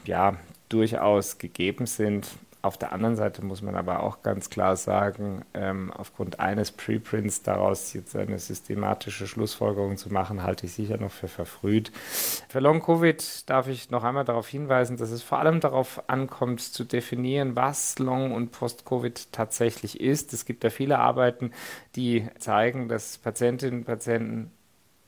ja 0.04 0.36
durchaus 0.68 1.38
gegeben 1.38 1.86
sind. 1.86 2.28
Auf 2.62 2.78
der 2.78 2.92
anderen 2.92 3.16
Seite 3.16 3.44
muss 3.44 3.62
man 3.62 3.74
aber 3.74 4.04
auch 4.04 4.22
ganz 4.22 4.48
klar 4.48 4.76
sagen, 4.76 5.44
ähm, 5.54 5.90
aufgrund 5.90 6.38
eines 6.38 6.70
Preprints 6.70 7.42
daraus 7.42 7.92
jetzt 7.94 8.14
eine 8.14 8.38
systematische 8.38 9.26
Schlussfolgerung 9.26 9.96
zu 9.96 10.12
machen, 10.12 10.44
halte 10.44 10.66
ich 10.66 10.74
sicher 10.74 10.98
noch 10.98 11.10
für 11.10 11.26
verfrüht. 11.26 11.90
Für 12.48 12.60
Long-Covid 12.60 13.50
darf 13.50 13.66
ich 13.66 13.90
noch 13.90 14.04
einmal 14.04 14.24
darauf 14.24 14.46
hinweisen, 14.46 14.98
dass 14.98 15.10
es 15.10 15.24
vor 15.24 15.40
allem 15.40 15.58
darauf 15.58 16.08
ankommt, 16.08 16.60
zu 16.60 16.84
definieren, 16.84 17.56
was 17.56 17.98
Long- 17.98 18.34
und 18.34 18.52
Post-Covid 18.52 19.32
tatsächlich 19.32 19.98
ist. 19.98 20.32
Es 20.32 20.44
gibt 20.44 20.62
ja 20.62 20.70
viele 20.70 21.00
Arbeiten, 21.00 21.50
die 21.96 22.28
zeigen, 22.38 22.88
dass 22.88 23.18
Patientinnen 23.18 23.80
und 23.80 23.86
Patienten 23.86 24.52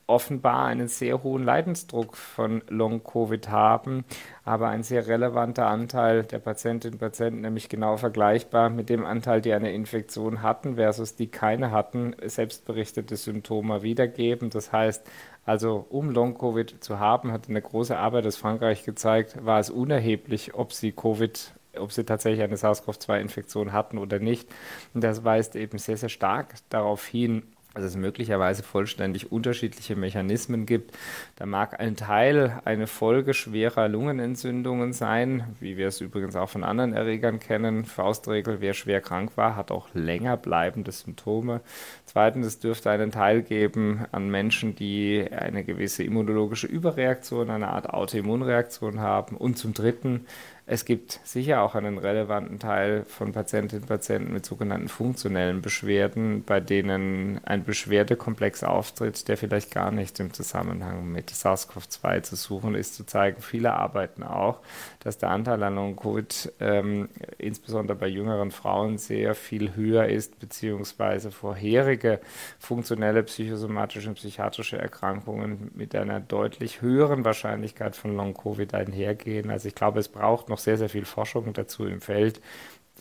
offenbar 0.07 0.65
einen 0.65 0.87
sehr 0.87 1.23
hohen 1.23 1.43
Leidensdruck 1.43 2.17
von 2.17 2.61
Long-Covid 2.67 3.49
haben, 3.49 4.05
aber 4.43 4.67
ein 4.67 4.83
sehr 4.83 5.07
relevanter 5.07 5.67
Anteil 5.67 6.23
der 6.23 6.39
Patientinnen 6.39 6.95
und 6.95 6.99
Patienten, 6.99 7.41
nämlich 7.41 7.69
genau 7.69 7.97
vergleichbar 7.97 8.69
mit 8.69 8.89
dem 8.89 9.05
Anteil, 9.05 9.41
die 9.41 9.53
eine 9.53 9.71
Infektion 9.71 10.41
hatten 10.41 10.75
versus 10.75 11.15
die 11.15 11.27
keine 11.27 11.71
hatten, 11.71 12.15
selbstberichtete 12.25 13.15
Symptome 13.15 13.81
wiedergeben. 13.81 14.49
Das 14.49 14.71
heißt, 14.71 15.05
also 15.45 15.85
um 15.89 16.09
Long-Covid 16.09 16.83
zu 16.83 16.99
haben, 16.99 17.31
hat 17.31 17.49
eine 17.49 17.61
große 17.61 17.97
Arbeit 17.97 18.25
aus 18.25 18.37
Frankreich 18.37 18.83
gezeigt, 18.83 19.45
war 19.45 19.59
es 19.59 19.69
unerheblich, 19.69 20.53
ob 20.53 20.73
sie 20.73 20.91
Covid 20.91 21.53
ob 21.79 21.91
sie 21.91 22.03
tatsächlich 22.03 22.43
eine 22.43 22.55
SARS-CoV-2-Infektion 22.55 23.73
hatten 23.73 23.97
oder 23.97 24.19
nicht. 24.19 24.47
Und 24.93 25.03
das 25.03 25.23
weist 25.23 25.55
eben 25.55 25.77
sehr, 25.77 25.97
sehr 25.97 26.09
stark 26.09 26.53
darauf 26.69 27.05
hin, 27.05 27.43
dass 27.73 27.83
es 27.83 27.95
möglicherweise 27.95 28.63
vollständig 28.63 29.31
unterschiedliche 29.31 29.95
Mechanismen 29.95 30.65
gibt. 30.65 30.95
Da 31.35 31.45
mag 31.45 31.79
ein 31.79 31.95
Teil 31.95 32.61
eine 32.65 32.87
Folge 32.87 33.33
schwerer 33.33 33.87
Lungenentzündungen 33.87 34.93
sein, 34.93 35.55
wie 35.59 35.77
wir 35.77 35.87
es 35.87 36.01
übrigens 36.01 36.35
auch 36.35 36.49
von 36.49 36.63
anderen 36.63 36.93
Erregern 36.93 37.39
kennen. 37.39 37.85
Faustregel, 37.85 38.61
wer 38.61 38.73
schwer 38.73 39.01
krank 39.01 39.31
war, 39.35 39.55
hat 39.55 39.71
auch 39.71 39.87
länger 39.93 40.37
bleibende 40.37 40.91
Symptome. 40.91 41.61
Zweitens, 42.05 42.45
es 42.45 42.59
dürfte 42.59 42.91
einen 42.91 43.11
Teil 43.11 43.41
geben 43.41 44.05
an 44.11 44.29
Menschen, 44.29 44.75
die 44.75 45.27
eine 45.31 45.63
gewisse 45.63 46.03
immunologische 46.03 46.67
Überreaktion, 46.67 47.49
eine 47.49 47.69
Art 47.69 47.89
Autoimmunreaktion 47.89 48.99
haben. 48.99 49.35
Und 49.35 49.57
zum 49.57 49.73
Dritten, 49.73 50.27
es 50.65 50.85
gibt 50.85 51.19
sicher 51.25 51.61
auch 51.61 51.75
einen 51.75 51.97
relevanten 51.97 52.57
Teil 52.57 53.03
von 53.03 53.33
Patientinnen 53.33 53.83
und 53.83 53.89
Patienten 53.89 54.31
mit 54.31 54.45
sogenannten 54.45 54.87
funktionellen 54.87 55.61
Beschwerden, 55.61 56.45
bei 56.45 56.61
denen 56.61 57.41
ein 57.43 57.65
Beschwerdekomplex 57.65 58.63
auftritt, 58.63 59.27
der 59.27 59.35
vielleicht 59.35 59.71
gar 59.71 59.91
nicht 59.91 60.21
im 60.21 60.31
Zusammenhang 60.31 61.11
mit 61.11 61.31
SARS-CoV-2 61.31 62.21
zu 62.21 62.35
suchen 62.37 62.75
ist. 62.75 62.95
Zu 62.95 63.05
zeigen 63.05 63.41
viele 63.41 63.73
arbeiten 63.73 64.23
auch, 64.23 64.59
dass 65.01 65.17
der 65.17 65.31
Anteil 65.31 65.61
an 65.63 65.75
Long-Covid 65.75 66.53
ähm, 66.61 67.09
insbesondere 67.37 67.97
bei 67.97 68.07
jüngeren 68.07 68.51
Frauen 68.51 68.97
sehr 68.97 69.35
viel 69.35 69.75
höher 69.75 70.07
ist, 70.07 70.39
beziehungsweise 70.39 71.31
vorherige 71.31 72.21
funktionelle 72.57 73.23
psychosomatische 73.23 74.07
und 74.07 74.15
psychiatrische 74.15 74.77
Erkrankungen 74.77 75.71
mit 75.75 75.93
einer 75.93 76.21
deutlich 76.21 76.81
höheren 76.81 77.25
Wahrscheinlichkeit 77.25 77.97
von 77.97 78.15
Long-Covid 78.15 78.73
einhergehen. 78.75 79.49
Also 79.49 79.67
ich 79.67 79.75
glaube, 79.75 79.99
es 79.99 80.07
braucht 80.07 80.47
noch 80.47 80.52
sehr, 80.59 80.77
sehr 80.77 80.89
viel 80.89 81.05
Forschung 81.05 81.53
dazu 81.53 81.85
im 81.85 82.01
Feld. 82.01 82.41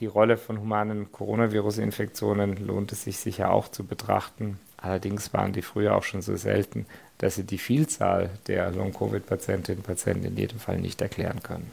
Die 0.00 0.06
Rolle 0.06 0.36
von 0.36 0.60
humanen 0.60 1.12
Coronavirus-Infektionen 1.12 2.56
lohnt 2.56 2.92
es 2.92 3.04
sich 3.04 3.18
sicher 3.18 3.52
auch 3.52 3.68
zu 3.68 3.84
betrachten. 3.84 4.58
Allerdings 4.76 5.32
waren 5.32 5.52
die 5.52 5.62
früher 5.62 5.96
auch 5.96 6.02
schon 6.02 6.22
so 6.22 6.34
selten, 6.36 6.86
dass 7.18 7.36
sie 7.36 7.44
die 7.44 7.58
Vielzahl 7.58 8.30
der 8.48 8.72
Long-Covid-Patientinnen 8.72 9.78
und 9.78 9.86
Patienten 9.86 10.24
in 10.24 10.36
jedem 10.36 10.58
Fall 10.58 10.80
nicht 10.80 11.00
erklären 11.00 11.40
können. 11.42 11.70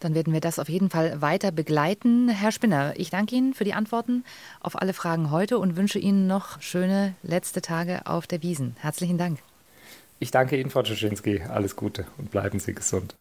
Dann 0.00 0.14
werden 0.14 0.32
wir 0.32 0.40
das 0.40 0.58
auf 0.58 0.68
jeden 0.68 0.90
Fall 0.90 1.22
weiter 1.22 1.52
begleiten. 1.52 2.28
Herr 2.28 2.52
Spinner, 2.52 2.92
ich 2.96 3.08
danke 3.08 3.34
Ihnen 3.34 3.54
für 3.54 3.64
die 3.64 3.74
Antworten 3.74 4.24
auf 4.60 4.80
alle 4.80 4.92
Fragen 4.92 5.30
heute 5.30 5.58
und 5.58 5.76
wünsche 5.76 5.98
Ihnen 5.98 6.26
noch 6.26 6.60
schöne 6.60 7.14
letzte 7.22 7.62
Tage 7.62 8.06
auf 8.06 8.26
der 8.26 8.42
Wiesen. 8.42 8.76
Herzlichen 8.80 9.16
Dank. 9.16 9.38
Ich 10.18 10.30
danke 10.30 10.58
Ihnen, 10.58 10.68
Frau 10.68 10.82
Czaczynski. 10.82 11.42
Alles 11.48 11.76
Gute 11.76 12.06
und 12.18 12.30
bleiben 12.30 12.58
Sie 12.58 12.74
gesund. 12.74 13.14